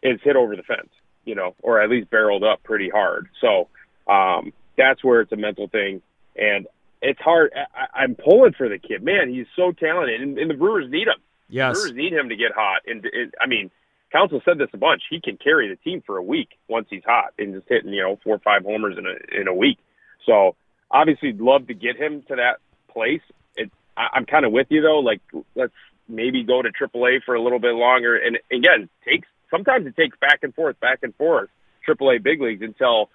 [0.01, 0.91] is hit over the fence,
[1.25, 3.27] you know, or at least barreled up pretty hard.
[3.41, 3.67] So.
[4.07, 6.01] Um, that's where it's a mental thing.
[6.35, 6.67] And
[7.01, 7.51] it's hard.
[7.53, 9.03] I, I'm pulling for the kid.
[9.03, 11.21] Man, he's so talented, and, and the Brewers need him.
[11.49, 12.81] Yes, the Brewers need him to get hot.
[12.87, 13.69] And it, I mean,
[14.11, 15.03] Counsell said this a bunch.
[15.09, 18.01] He can carry the team for a week once he's hot and just hitting you
[18.01, 19.77] know four or five homers in a in a week.
[20.25, 20.55] So
[20.89, 22.57] obviously, love to get him to that
[22.91, 23.21] place.
[23.55, 24.99] It, I, I'm kind of with you though.
[24.99, 25.21] Like
[25.55, 25.73] let's
[26.07, 28.15] maybe go to AAA for a little bit longer.
[28.15, 31.49] And again, takes sometimes it takes back and forth, back and forth.
[31.87, 33.09] AAA big leagues until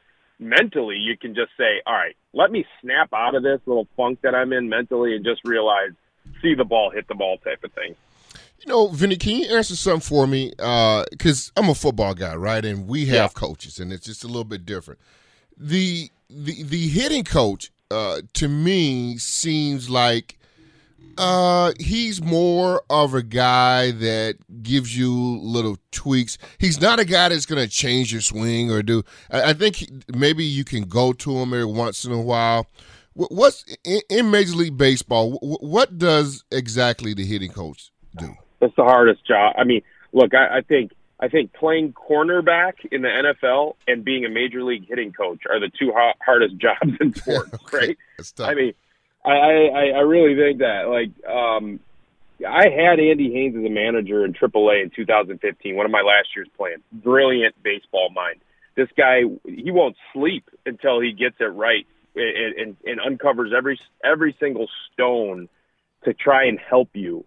[0.44, 4.20] mentally you can just say, all right, let me snap out of this little funk
[4.22, 5.90] that I'm in mentally and just realize,
[6.42, 7.96] see the ball, hit the ball type of thing.
[8.60, 10.50] You know, Vinny, can you answer something for me?
[10.50, 12.64] Because uh, I'm a football guy, right?
[12.64, 13.40] And we have yeah.
[13.40, 15.00] coaches, and it's just a little bit different.
[15.56, 20.38] The the the hitting coach, uh, to me, seems like
[21.18, 26.38] uh, he's more of a guy that gives you little tweaks.
[26.58, 29.02] He's not a guy that's going to change your swing or do.
[29.30, 32.66] I, I think he, maybe you can go to him every once in a while.
[33.14, 35.38] What's in, in Major League Baseball?
[35.40, 38.34] What does exactly the hitting coach do?
[38.60, 39.54] That's the hardest job.
[39.56, 44.24] I mean, look, I, I think I think playing cornerback in the NFL and being
[44.24, 47.76] a major league hitting coach are the two hardest jobs in sports, okay.
[47.78, 47.96] right?
[48.40, 48.74] I mean,
[49.24, 50.88] I, I, I really think that.
[50.88, 51.80] Like, um,
[52.46, 56.28] I had Andy Haines as a manager in AAA in 2015, one of my last
[56.36, 56.78] years playing.
[56.92, 58.40] Brilliant baseball mind.
[58.76, 63.78] This guy, he won't sleep until he gets it right and, and, and uncovers every
[64.02, 65.48] every single stone
[66.04, 67.24] to try and help you.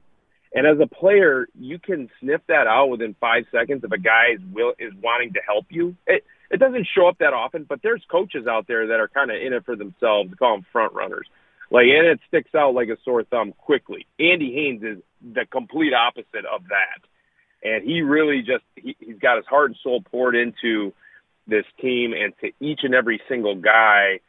[0.53, 4.33] And as a player, you can sniff that out within five seconds if a guy
[4.35, 5.95] is will is wanting to help you.
[6.05, 9.31] It it doesn't show up that often, but there's coaches out there that are kind
[9.31, 10.33] of in it for themselves.
[10.39, 11.27] Call them front runners.
[11.69, 14.05] Like, and it sticks out like a sore thumb quickly.
[14.19, 17.01] Andy Haines is the complete opposite of that,
[17.63, 20.93] and he really just he, he's got his heart and soul poured into
[21.47, 24.19] this team and to each and every single guy.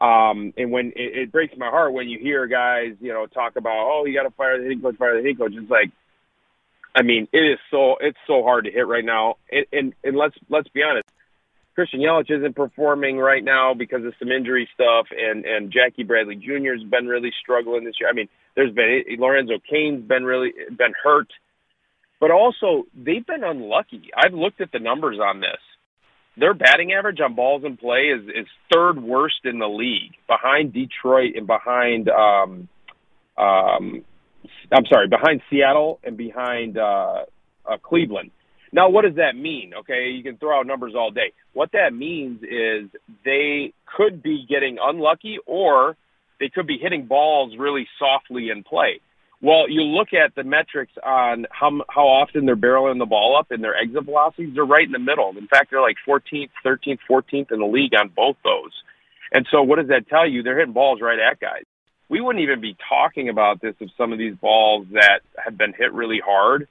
[0.00, 3.54] Um, and when it, it breaks my heart when you hear guys, you know, talk
[3.54, 5.52] about, oh, you got to fire the head coach, fire the head coach.
[5.54, 5.92] It's like,
[6.96, 9.36] I mean, it is so it's so hard to hit right now.
[9.50, 11.08] And and, and let's let's be honest,
[11.74, 16.36] Christian Yelich isn't performing right now because of some injury stuff, and and Jackie Bradley
[16.36, 16.74] Jr.
[16.78, 18.10] has been really struggling this year.
[18.10, 21.28] I mean, there's been Lorenzo Cain's been really been hurt,
[22.20, 24.10] but also they've been unlucky.
[24.16, 25.60] I've looked at the numbers on this.
[26.36, 30.74] Their batting average on balls in play is is third worst in the league, behind
[30.74, 32.68] Detroit and behind um
[33.38, 34.04] um
[34.72, 37.24] I'm sorry, behind Seattle and behind uh,
[37.64, 38.30] uh Cleveland.
[38.72, 39.72] Now, what does that mean?
[39.80, 41.32] Okay, you can throw out numbers all day.
[41.52, 42.88] What that means is
[43.24, 45.96] they could be getting unlucky or
[46.40, 49.00] they could be hitting balls really softly in play.
[49.42, 53.50] Well, you look at the metrics on how how often they're barreling the ball up
[53.50, 55.34] and their exit velocities, they're right in the middle.
[55.36, 58.72] In fact, they're like 14th, 13th, 14th in the league on both those.
[59.32, 60.42] And so what does that tell you?
[60.42, 61.64] They're hitting balls right at guys.
[62.08, 65.72] We wouldn't even be talking about this if some of these balls that have been
[65.76, 66.68] hit really hard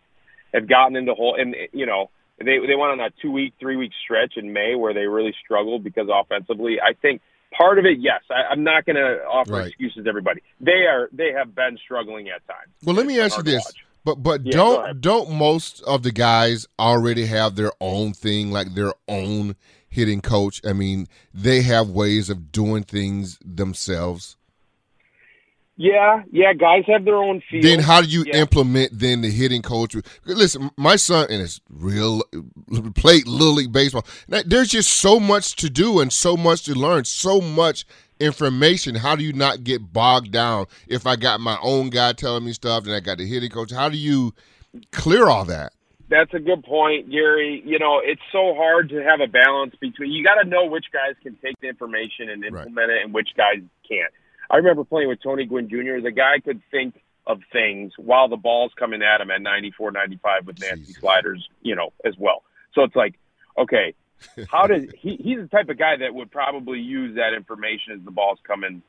[0.54, 2.10] have gotten into hole and you know
[2.40, 5.34] they they went on a two week three week stretch in May where they really
[5.44, 7.22] struggled because offensively I think
[7.58, 9.68] part of it yes I, I'm not going to offer Right.
[9.68, 13.38] excuses to everybody they are they have been struggling at times Well, let me ask
[13.38, 13.66] you been hard to this.
[13.66, 13.86] watch.
[14.04, 18.74] But but Yeah, don't don't most of the guys already have their own thing, like
[18.74, 19.56] their own
[19.90, 20.60] hitting coach?
[20.66, 24.38] I mean, they have ways of doing things themselves.
[25.78, 28.42] Yeah yeah guys have their own feel Then how do you Yeah.
[28.42, 29.96] implement then the hitting coach?
[30.26, 32.22] Listen, my son and it's real
[32.96, 34.06] played little league baseball.
[34.28, 37.86] Now, There's just so much to do and so much to learn, so much
[38.20, 38.96] information.
[38.96, 40.68] How do you not get bogged down?
[40.88, 43.72] If I got my own guy telling me stuff and I got the hitting coach,
[43.72, 44.34] how do you
[44.92, 45.74] clear all that?
[46.10, 47.64] That's a good point, Gary.
[47.66, 50.12] You know, it's so hard to have a balance between.
[50.12, 53.30] You got to know which guys can take the information and implement it, and which
[53.38, 54.12] guys can't.
[54.52, 56.02] I remember playing with Tony Gwynn Jr.
[56.04, 60.46] The guy could think of things while the ball's coming at him at 94, 95
[60.46, 60.96] with nasty Jesus.
[60.98, 62.44] sliders, you know, as well.
[62.74, 63.16] So it's like,
[63.58, 63.94] okay,
[64.50, 65.16] how does he?
[65.16, 68.82] He's the type of guy that would probably use that information as the ball's coming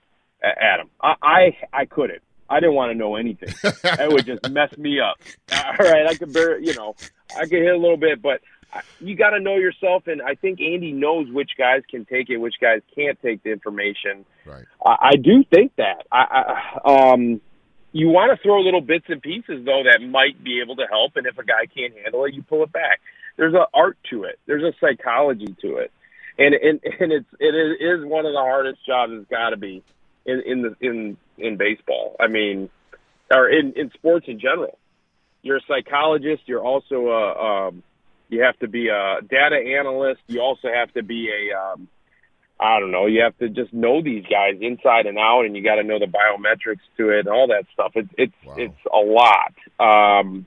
[0.42, 0.90] at him.
[1.00, 2.22] I I, I couldn't.
[2.50, 3.54] I didn't want to know anything.
[3.82, 5.16] That would just mess me up.
[5.52, 6.94] All right, I could bear, you know,
[7.34, 8.42] I could hit a little bit, but
[9.00, 10.06] you got to know yourself.
[10.06, 13.50] And I think Andy knows which guys can take it, which guys can't take the
[13.50, 14.24] information.
[14.46, 14.64] Right.
[14.84, 16.06] I, I do think that.
[16.10, 17.40] I, I um,
[17.92, 21.16] you want to throw little bits and pieces though that might be able to help.
[21.16, 23.00] And if a guy can't handle it, you pull it back.
[23.36, 24.38] There's an art to it.
[24.46, 25.92] There's a psychology to it,
[26.38, 29.12] and and and it's it is, one of the hardest jobs.
[29.14, 29.82] It's got to be
[30.26, 32.16] in in the in in baseball.
[32.20, 32.68] I mean,
[33.32, 34.78] or in in sports in general.
[35.42, 36.42] You're a psychologist.
[36.46, 37.82] You're also a um,
[38.32, 40.22] you have to be a data analyst.
[40.26, 41.88] You also have to be a um,
[42.58, 43.06] I don't know.
[43.06, 45.98] You have to just know these guys inside and out, and you got to know
[45.98, 47.92] the biometrics to it and all that stuff.
[47.94, 48.54] It's it's Wow.
[48.56, 49.54] it's a lot.
[50.20, 50.46] Um,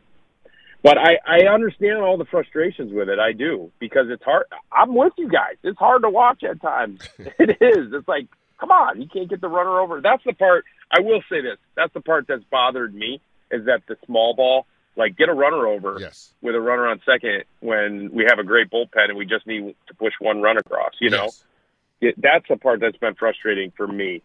[0.81, 3.19] but I I understand all the frustrations with it.
[3.19, 4.45] I do because it's hard.
[4.71, 5.55] I'm with you guys.
[5.63, 7.01] It's hard to watch at times.
[7.17, 7.93] it is.
[7.93, 8.27] It's like,
[8.59, 9.99] come on, you can't get the runner over.
[10.01, 10.63] That's the part.
[10.91, 11.57] I will say this.
[11.75, 13.19] That's the part that's bothered me
[13.51, 16.33] is that the small ball, like get a runner over Yes.
[16.41, 19.75] with a runner on second when we have a great bullpen and we just need
[19.87, 20.93] to push one run across.
[20.99, 21.29] You know
[22.01, 24.21] it, that's the part that's been frustrating for me,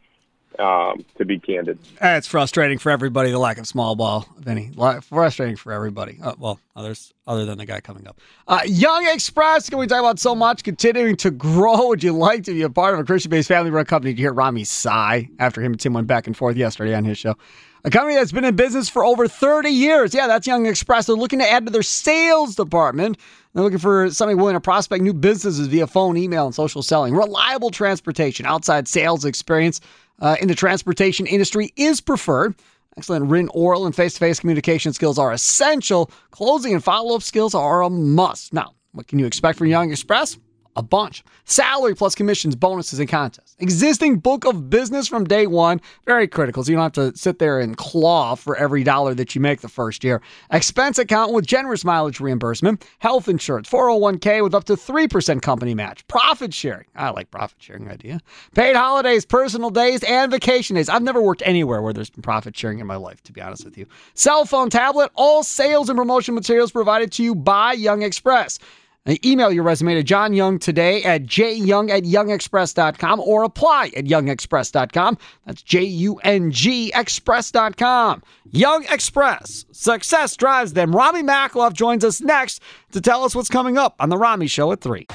[0.59, 1.79] um, to be candid.
[2.01, 4.73] It's frustrating for everybody, the lack of small ball, Vinny.
[5.03, 6.19] Frustrating for everybody.
[6.23, 8.21] Uh, well, others other than the guy coming up.
[8.49, 10.65] Uh, Jung Express, can we talk about so much?
[10.65, 11.89] Continuing to grow.
[11.89, 14.13] Would you like to be a part of a Christian based family run company?
[14.13, 17.05] Did you hear Rami sigh after him and Tim went back and forth yesterday on
[17.05, 17.37] his show?
[17.83, 20.13] A company that's been in business for over 30 years.
[20.13, 21.07] Yeah, that's Jung Express.
[21.07, 23.17] They're looking to add to their sales department.
[23.55, 27.15] They're looking for somebody willing to prospect new businesses via phone, email, and social selling.
[27.15, 29.81] Reliable transportation, outside sales experience
[30.21, 32.55] uh, in the transportation industry is preferred.
[32.97, 36.11] Excellent written, oral, and face to face communication skills are essential.
[36.31, 38.53] Closing and follow up skills are a must.
[38.53, 40.37] Now, what can you expect from Jung Express?
[40.77, 41.25] A bunch.
[41.45, 43.57] Salary plus commissions, bonuses, and contests.
[43.59, 45.81] Existing book of business from day one.
[46.07, 46.63] Very critical.
[46.63, 49.61] So you don't have to sit there and claw for every dollar that you make
[49.61, 50.23] the first year.
[50.53, 52.87] Expense account with generous mileage reimbursement.
[53.01, 56.07] Health insurance, 401k with up to 3% company match.
[56.07, 56.87] Profit sharing.
[56.95, 58.21] I like profit sharing idea.
[58.55, 60.89] Paid holidays, personal days, and vacation days.
[60.89, 63.65] I've never worked anywhere where there's been profit sharing in my life, to be honest
[63.65, 63.87] with you.
[64.15, 68.59] Cell phone, tablet, all sales and promotion materials provided to you by Jung Express.
[69.07, 74.05] And email your resume to John Jung today at jyoung at jungexpress.com or apply at
[74.05, 75.19] jungexpress.com.
[75.47, 78.23] That's J U N G express.com.
[78.53, 79.65] Jung Express.
[79.73, 80.95] Success drives them.
[80.95, 82.61] Rami Makhlouf joins us next
[82.93, 85.07] to tell us what's coming up on The Rami Show at 3.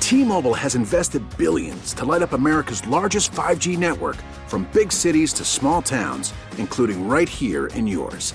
[0.00, 4.16] T-Mobile has invested billions to light up America's largest 5G network
[4.46, 8.34] from big cities to small towns, including right here in yours.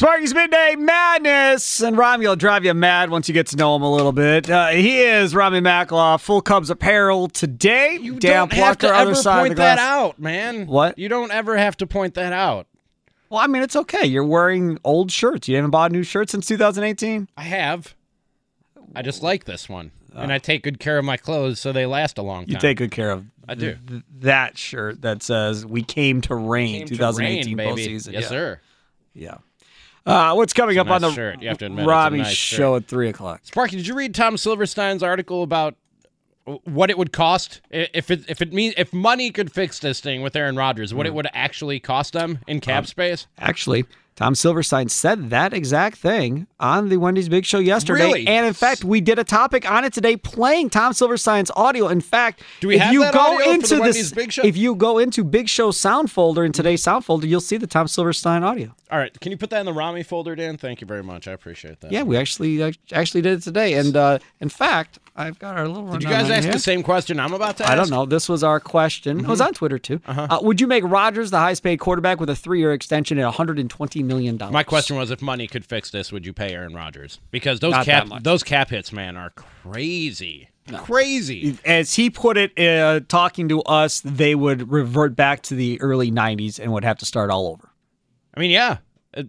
[0.01, 1.79] Sparky's Midday Madness.
[1.79, 4.49] And Rami will drive you mad once you get to know him a little bit.
[4.49, 7.99] Uh, he is Rami Makhlouf, Full Cubs apparel today.
[8.01, 10.65] You Dan don't have to ever point that out, man.
[10.65, 10.97] What?
[10.97, 12.65] You don't ever have to point that out.
[13.29, 14.03] Well, I mean, it's okay.
[14.07, 15.47] You're wearing old shirts.
[15.47, 17.27] You haven't bought a new shirt since 2018?
[17.37, 17.93] I have.
[18.95, 21.85] I just like this one, and I take good care of my clothes so they
[21.85, 22.53] last a long time.
[22.53, 23.77] You take good care of I do.
[23.87, 27.87] th- that shirt that says "We came to reign" Came to 2018 reign, baby.
[27.87, 28.13] postseason.
[28.13, 28.27] Yes, yeah.
[28.29, 28.59] sir.
[29.13, 29.37] Yeah.
[30.05, 31.41] Uh, what's coming up on the shirt.
[31.41, 32.83] You have to admit, Robbie nice show shirt.
[32.83, 33.41] at three o'clock?
[33.43, 35.75] Sparky, did you read Tom Silverstein's article about
[36.63, 40.21] what it would cost if it if it means if money could fix this thing
[40.23, 40.97] with Aaron Rodgers, Mm.
[40.97, 43.27] what it would actually cost them in Um, cap space?
[43.37, 43.85] Actually,
[44.15, 48.03] Tom Silverstein said that exact thing on the Wendy's Big Show yesterday.
[48.05, 48.27] Really?
[48.27, 51.87] And in fact, we did a topic on it today playing Tom Silverstein's audio.
[51.87, 54.41] In fact, Do we if have you go into the this Wendy's Big Show?
[54.43, 57.67] if you go into Big Show sound folder in today's sound folder, you'll see the
[57.67, 58.75] Tom Silverstein audio.
[58.91, 60.57] All right, can you put that in the Rami folder, Dan?
[60.57, 61.25] Thank you very much.
[61.25, 61.93] I appreciate that.
[61.93, 62.61] Yeah, we actually
[62.91, 63.75] actually did it today.
[63.75, 66.51] And uh, in fact, I've got our little Did you guys ask here.
[66.51, 67.71] the same question I'm about to ask?
[67.71, 68.05] I don't know.
[68.05, 69.21] This was our question.
[69.21, 70.01] It was on Twitter too.
[70.05, 73.23] Uh, would you make Rodgers the highest paid quarterback with a three year extension at
[73.23, 74.51] 120 million dollars?
[74.51, 77.19] My question was, if money could fix this, would you pay Aaron Rodgers?
[77.31, 81.57] Because those Not cap those cap hits, man, are crazy, crazy.
[81.63, 86.11] As he put it, uh, talking to us, they would revert back to the early
[86.11, 87.69] 90s and would have to start all over.
[88.35, 88.77] I mean, yeah.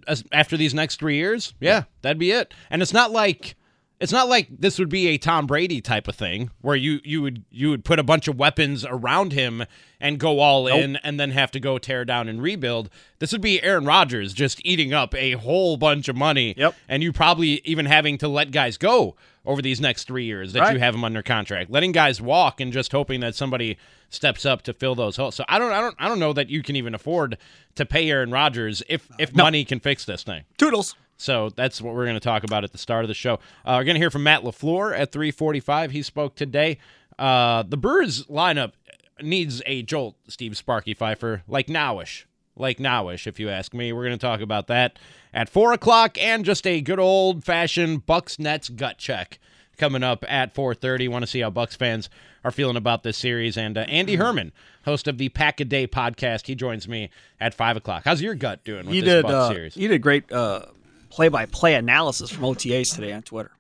[0.07, 2.55] As- After these next three years, yeah, that'd be it.
[2.71, 3.57] And it's not like
[3.99, 7.21] it's not like this would be a Tom Brady type of thing where you you
[7.23, 9.65] would you would put a bunch of weapons around him
[10.01, 12.91] and go all in and then have to go tear down and rebuild.
[13.21, 16.55] This would be Aaron Rodgers just eating up a whole bunch of money.
[16.57, 16.75] Yep.
[16.89, 20.61] And you probably even having to let guys go over these next three years that
[20.61, 20.72] Right.
[20.74, 21.70] you have them under contract.
[21.70, 23.76] Letting guys walk and just hoping that somebody
[24.09, 25.34] steps up to fill those holes.
[25.34, 27.38] So I don't I don't I don't know that you can even afford
[27.74, 30.45] to pay Aaron Rodgers if if money can fix this thing.
[30.59, 30.95] Toodles.
[31.16, 33.34] So that's what we're going to talk about at the start of the show.
[33.64, 35.93] Uh, we're going to hear from Matt LaFleur at 345.
[35.93, 36.78] He spoke today.
[37.16, 38.72] Uh, the Brewers lineup
[39.20, 42.24] needs a jolt, Steve Sparky Fifer, like nowish.
[42.57, 43.93] Like nowish, if you ask me.
[43.93, 44.99] We're going to talk about that
[45.33, 49.39] at 4 o'clock and just a good old-fashioned Bucks-Nets gut check
[49.79, 51.09] coming up at 4.30.
[51.09, 52.11] Want to see how Bucks fans
[52.45, 53.57] are feeling about this series.
[53.57, 54.53] And uh, Andy Herman,
[54.85, 57.09] host of the Pack a Day podcast, he joins me
[57.41, 58.03] at 5 o'clock.
[58.05, 59.77] How's your gut doing with You this did, Bucks uh, series?
[59.77, 60.67] you did great uh,
[61.09, 63.53] play-by-play analysis from OTAs today on Twitter.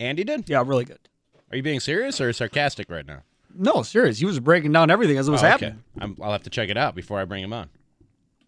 [0.00, 0.48] Andy did?
[0.48, 0.98] Yeah, really good.
[1.50, 3.20] Are you being serious or sarcastic right now?
[3.54, 4.18] No, serious.
[4.18, 5.82] He was breaking down everything as it was Oh, happening.
[5.96, 6.04] Okay.
[6.04, 7.68] I'm, I'll have to check it out before I bring him on.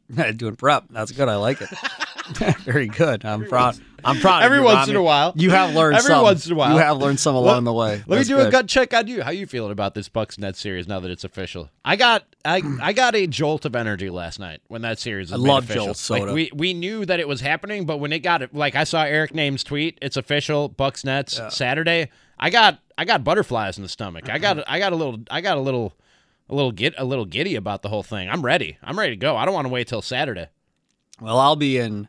[0.36, 0.84] Doing prep.
[0.90, 1.28] That's good.
[1.28, 1.68] I like it.
[2.64, 3.24] Very good.
[3.24, 3.78] I'm proud.
[4.04, 4.42] I'm proud.
[4.42, 5.32] Every you, once in a while.
[5.36, 5.96] you have learned.
[5.96, 6.22] Every some.
[6.22, 6.72] once in a while.
[6.72, 8.02] you have learned some along the way.
[8.06, 9.22] Let That's me do a gut check on you.
[9.22, 11.70] How you feeling about this Bucks Net series now that it's official?
[11.84, 15.40] I got I I got a jolt of energy last night when that series was
[15.40, 15.86] I love official.
[15.86, 16.32] Jolt Like soda.
[16.32, 19.34] we we knew that it was happening, but when it got like I saw Eric
[19.34, 20.68] Nehm's tweet, it's official.
[20.68, 22.10] Bucks Nets Saturday.
[22.38, 24.28] I got I got butterflies in the stomach.
[24.28, 25.94] I got I got a little I got a little
[26.48, 28.28] a little get a little giddy about the whole thing.
[28.28, 28.78] I'm ready.
[28.82, 29.36] I'm ready to go.
[29.36, 30.46] I don't want to wait till Saturday.
[31.20, 32.08] Well, I'll be in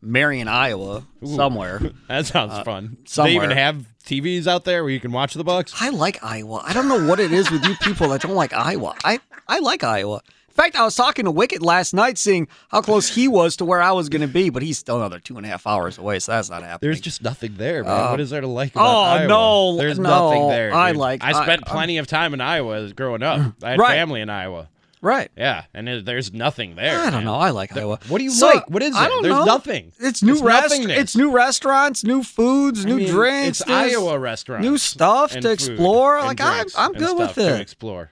[0.00, 1.80] Marion, Iowa, somewhere.
[2.08, 2.98] That sounds Uh, fun.
[3.04, 5.72] Do they even have TVs out there where you can watch the Bucks?
[5.80, 6.62] I like Iowa.
[6.64, 8.94] I don't know what it is with you people that don't like Iowa.
[9.04, 10.22] I, I like Iowa.
[10.52, 13.64] In fact, I was talking to Wicket last night, seeing how close he was to
[13.64, 15.96] where I was going to be, but he's still another two and a half hours
[15.96, 16.88] away, so that's not happening.
[16.90, 17.90] There's just nothing there, man.
[18.06, 19.28] Uh, what is there to like about oh, Iowa?
[19.28, 20.74] no, There's no, nothing there.
[20.74, 23.54] I like- I I- spent I'm- plenty of time in Iowa growing up.
[23.62, 23.92] I had Right.
[23.92, 24.68] family in Iowa.
[25.00, 25.30] right.
[25.38, 26.98] Yeah, and it, there's nothing there.
[27.00, 27.24] I don't man.
[27.24, 27.36] know.
[27.36, 27.98] I like Iowa.
[28.08, 28.68] What do you So, like?
[28.68, 28.98] What is it?
[29.00, 29.44] I don't There's know.
[29.46, 29.92] nothing.
[30.00, 30.74] It's new It's rest.
[30.78, 33.62] It's new restaurants, new foods, I new mean, drinks.
[33.62, 34.66] It's Iowa restaurants.
[34.66, 36.18] New stuff to explore.
[36.20, 37.60] Like I'm, I'm good with stuff to it.
[37.62, 38.10] explore.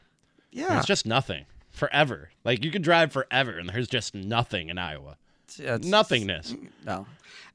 [0.53, 0.78] Yeah.
[0.78, 1.45] It's just nothing
[1.81, 2.31] forever.
[2.45, 5.16] Like you could drive forever, and there's just nothing in Iowa.
[5.57, 6.55] Yeah, it's- Nothingness.
[6.87, 7.07] No.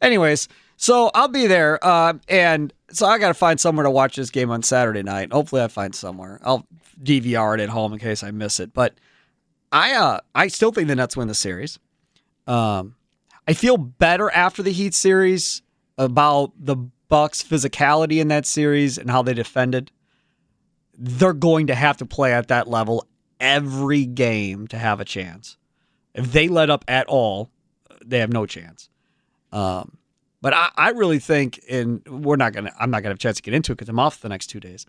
[0.02, 4.18] Anyways, so I'll be there, uh, and so I got to find somewhere to watch
[4.18, 5.32] this game on Saturday night.
[5.32, 6.42] Hopefully, I find somewhere.
[6.44, 6.68] I'll
[7.02, 8.74] DVR it at home in case I miss it.
[8.74, 8.96] But
[9.72, 11.80] I, uh, I still think the Nets win the series.
[12.48, 12.96] Um,
[13.48, 15.62] I feel better after the Heat series
[15.98, 16.76] about the
[17.08, 19.92] Bucks' physicality in that series and how they defended.
[20.98, 23.08] They're going to have to play at that level
[23.46, 25.58] every game to have a chance.
[26.14, 27.52] If they let up at all,
[28.04, 28.90] they have no chance.
[29.52, 29.98] Um,
[30.42, 33.38] but I, I really think, and we're not gonna, I'm not gonna have a chance
[33.38, 34.86] to get into it because I'm off the next two days.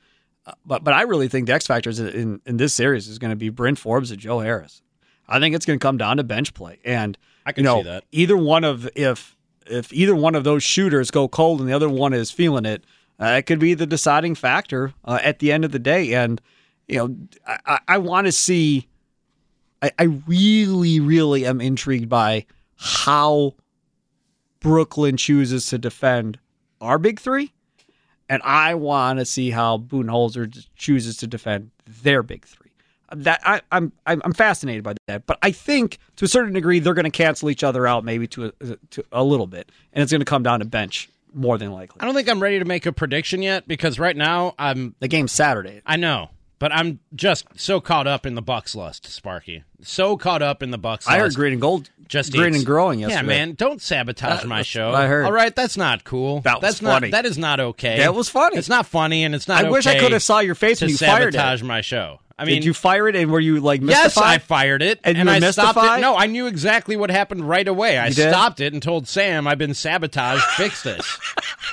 [0.47, 3.31] Uh, but but I really think the X factors in in this series is going
[3.31, 4.83] to be Bryn Forbes and Joe Harris.
[5.29, 7.79] I think it's going to come down to bench play, and I can you know,
[7.79, 8.05] see that.
[8.13, 9.37] Either one of if
[9.67, 12.85] if either one of those shooters go cold and the other one is feeling it,
[13.21, 16.15] uh, it could be the deciding factor uh, at the end of the day.
[16.15, 16.41] And
[16.89, 17.17] you know,
[17.47, 18.89] I, I, want to see.
[19.83, 23.55] I, I really, really am intrigued by how
[24.61, 26.39] Brooklyn chooses to defend
[26.81, 27.53] our big three,
[28.29, 31.71] and I want to see how Budenholzer chooses to defend
[32.03, 32.71] their big three.
[33.15, 36.81] That I, I'm I'm I'm fascinated by that, but I think to a certain degree
[36.81, 39.71] they're going to cancel each other out, maybe to a, uh, to a little bit,
[39.93, 42.01] and it's going to come down to bench more than likely.
[42.01, 44.97] I don't think I'm ready to make a prediction yet because right now I'm.
[44.99, 45.83] The game's Saturday.
[45.87, 49.65] I know, but I'm just so caught up in the Bucks lust, Sparky.
[49.83, 51.07] So caught up in the Bucks.
[51.07, 54.49] I heard green and gold, just green eats- and growing Yeah, man, don't sabotage That-
[54.49, 54.93] my show.
[54.93, 55.27] I heard.
[55.27, 56.41] All right, that's not cool.
[56.41, 57.09] That that's funny.
[57.09, 57.23] not.
[57.23, 57.99] That is not okay.
[57.99, 58.57] That was funny.
[58.57, 59.65] It's not funny, and it's not.
[59.65, 61.39] I wish I could have saw your face when you fired it.
[61.39, 62.21] sabotage my show.
[62.39, 64.19] I mean, Did you fire it and were you like Yes.
[64.19, 66.01] I fired it, And and, I stopped it.
[66.03, 67.97] No, I knew exactly what happened right away.
[67.97, 70.43] I stopped it and told Sam I've been sabotaged.
[70.43, 71.19] Fix this.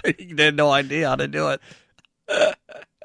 [0.17, 1.59] you had no idea how to do it.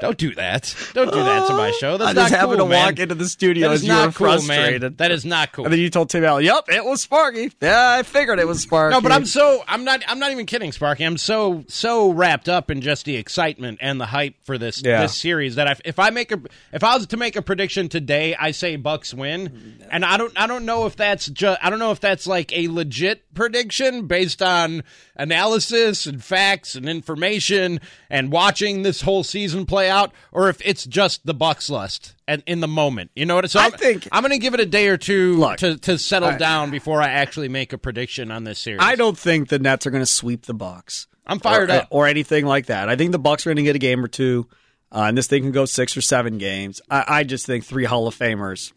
[0.00, 0.74] Don't do that.
[0.94, 1.96] Don't do that to my show.
[1.96, 2.84] That's I just not happened cool, to man.
[2.86, 4.38] walk into the studio That as you were cool, man.
[4.40, 4.98] frustrated.
[4.98, 5.64] That is not cool.
[5.64, 8.60] And then you told Tim Allen, "Yep, it was Sparky." Yeah, I figured it was
[8.62, 8.94] Sparky.
[8.94, 11.04] No, but I'm so I'm not I'm not even kidding, Sparky.
[11.04, 15.02] I'm so so wrapped up in just the excitement and the hype for this Yeah.
[15.02, 16.40] this series that I, if I make a
[16.72, 20.32] if I was to make a prediction today, I say Bucks win, and I don't
[20.40, 24.06] I don't know if that's just I don't know if that's like a legit prediction
[24.06, 24.84] based on
[25.16, 27.80] analysis and facts and information
[28.10, 32.42] and watching this whole season play out, or if it's just the Bucks lust and
[32.46, 33.10] in the moment.
[33.14, 33.50] You know what?
[33.50, 35.76] So I I'm, think- I'm going to give it a day or two Look, to
[35.78, 38.80] to settle I- down before I actually make a prediction on this series.
[38.82, 41.06] I don't think the Nets are going to sweep the Bucks.
[41.26, 41.88] I'm fired or, up.
[41.90, 42.88] or anything like that.
[42.88, 44.48] I think the Bucks are going to get a game or two,
[44.90, 46.80] uh, and this thing can go six or seven games.
[46.90, 48.72] I, I just think three Hall of Famers.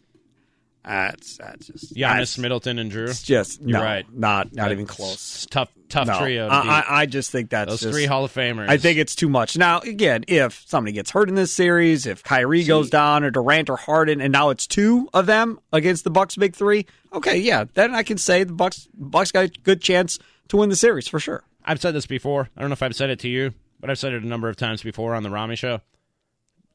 [0.84, 3.04] That's that's just Giannis, that's Middleton, and Drew.
[3.04, 4.04] It's just You're no, right.
[4.12, 5.46] not not That's even close.
[5.48, 6.48] Tough, tough No, trio.
[6.48, 6.58] To I.
[6.80, 8.68] I, I just think that's Those just- three Hall of Famers.
[8.68, 9.56] I think it's too much.
[9.56, 13.70] Now, again, if somebody gets hurt in this series, if Kyrie goes down or Durant
[13.70, 17.64] or Harden, and now it's two of them against the Bucks' big three, okay, yeah,
[17.74, 20.18] then I can say the Bucks Bucks got a good chance
[20.48, 21.44] to win the series for sure.
[21.64, 22.48] I've said this before.
[22.56, 24.48] I don't know if I've said it to you, but I've said it a number
[24.48, 25.80] of times before on the Rami show.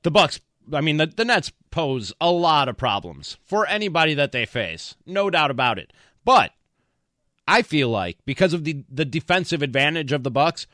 [0.03, 0.39] The Bucks,
[0.73, 4.95] I mean, the, the Nets pose a lot of problems for anybody that they face,
[5.05, 5.93] no doubt about it.
[6.25, 6.51] But
[7.47, 10.67] I feel like because of the the defensive advantage of the Bucks,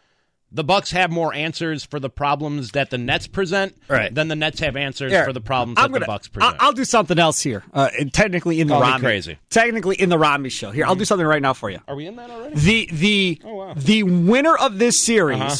[0.52, 4.14] the Bucks have more answers for the problems that the Nets present Right.
[4.14, 6.56] than the Nets have answers for the problems I'm that the gonna- Bucks present.
[6.60, 7.64] I'll, do something else here.
[7.74, 9.38] Uh, technically in the Call Rami, crazy.
[9.50, 10.70] technically in the Rami show.
[10.72, 11.80] Here, I'll do something right now for you.
[11.88, 12.56] Are we in that already?
[12.56, 13.74] The the Oh, wow.
[13.76, 15.56] the winner of this series Uh-huh.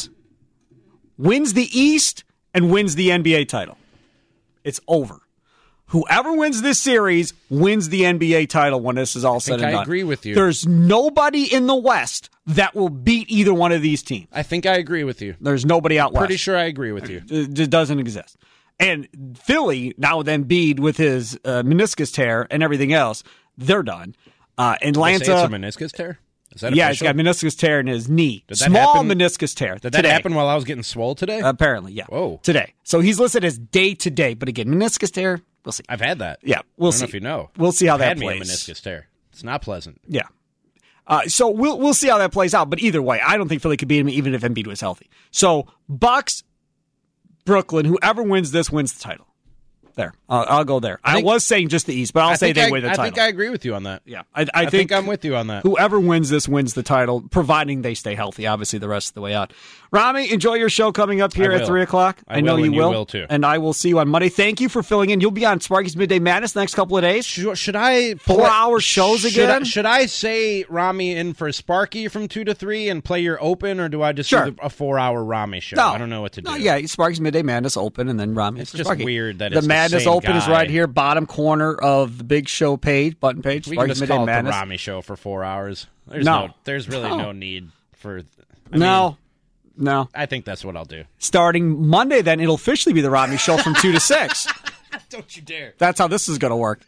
[1.18, 3.76] wins the East and wins the NBA title.
[4.64, 5.20] It's over.
[5.88, 9.70] Whoever wins this series wins the NBA title when this is all said and I
[9.72, 9.82] done.
[9.82, 10.34] agree with you.
[10.34, 14.28] There's nobody in the West that will beat either one of these teams.
[14.32, 15.36] I think I agree with you.
[15.40, 16.20] There's nobody out west.
[16.20, 17.22] Pretty sure I agree with you.
[17.30, 18.36] It just doesn't exist.
[18.80, 23.22] And Philly now Embiid with his uh, meniscus tear and everything else,
[23.56, 24.16] they're done.
[24.56, 26.18] Uh, they Atlanta, it's a meniscus tear?
[26.54, 27.08] Is that yeah, official?
[27.08, 28.44] he's got meniscus tear in his knee.
[28.46, 29.74] Did Small happen- meniscus tear.
[29.74, 30.08] Did that today.
[30.10, 31.40] happen while I was getting swole today?
[31.40, 32.06] Apparently, yeah.
[32.08, 32.40] Whoa.
[32.42, 32.74] Today.
[32.84, 35.40] So he's listed as day to day, but again, meniscus tear.
[35.64, 35.84] We'll see.
[35.88, 36.38] I've had that.
[36.42, 37.02] Yeah, we'll I don't see.
[37.04, 37.50] know if you know.
[37.56, 39.06] We'll see how I've that had me a meniscus tear.
[39.32, 40.00] It's not pleasant.
[40.06, 40.28] Yeah.
[41.06, 42.70] Uh, so we'll we'll see how that plays out.
[42.70, 45.10] But either way, I don't think Philly could beat him even if Embiid was healthy.
[45.30, 46.44] So Bucks,
[47.44, 49.26] Brooklyn, whoever wins this wins the title.
[49.96, 50.98] There, I'll, I'll go there.
[51.04, 52.88] I, think- was saying just the East, but I'll I say they I, win the
[52.88, 53.02] title.
[53.04, 54.02] I think I agree with you on that.
[54.04, 55.62] yeah, I, I, I think, think I'm with you on that.
[55.62, 58.46] Whoever wins this wins the title, providing they stay healthy.
[58.46, 59.52] Obviously, the rest of the way out.
[59.92, 62.20] Rami, enjoy your show coming up here at three o'clock.
[62.26, 63.26] I know will, you and you will, will, too.
[63.30, 64.28] And I will see you on Monday.
[64.28, 65.20] Thank you for filling in.
[65.20, 67.24] You'll be on Sparky's Midday Madness the next couple of days.
[67.24, 69.64] Should, should I Four play- hour shows should I, again?
[69.64, 73.78] should I say Rami in for Sparky from two to three and play your open,
[73.78, 74.46] or do I just Sure.
[74.46, 75.76] do the, a four hour Rami show?
[75.76, 76.50] No, I don't know what to do.
[76.50, 78.62] No, yeah, Sparky's Midday Madness open, and then Rami.
[78.62, 79.04] It's just Sparky.
[79.04, 82.24] weird that the it's the Madness same Open is right here, bottom corner of the
[82.24, 83.66] big show page, button page.
[83.66, 84.54] we can Sparky's just Midday call it the Madness.
[84.54, 85.86] Rami show for four hours.
[86.06, 86.46] There's No.
[86.46, 87.16] no, there's really No.
[87.18, 88.22] no need for.
[88.72, 89.16] I no,
[89.76, 90.08] no.
[90.14, 91.04] I think that's what I'll do.
[91.18, 94.46] Starting Monday, then it'll officially be the Rami show from two to six.
[95.10, 95.74] Don't you dare!
[95.78, 96.80] That's how this is going to work.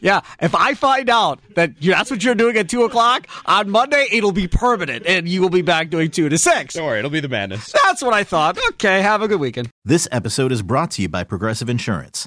[0.00, 3.70] Yeah, if I find out that you, that's what you're doing at two o'clock on
[3.70, 6.74] Monday, it'll be permanent, and you will be back doing two to six.
[6.74, 7.72] Don't worry, it'll be the madness.
[7.84, 8.58] That's what I thought.
[8.70, 9.70] Okay, have a good weekend.
[9.84, 12.26] This episode is brought to you by Progressive Insurance.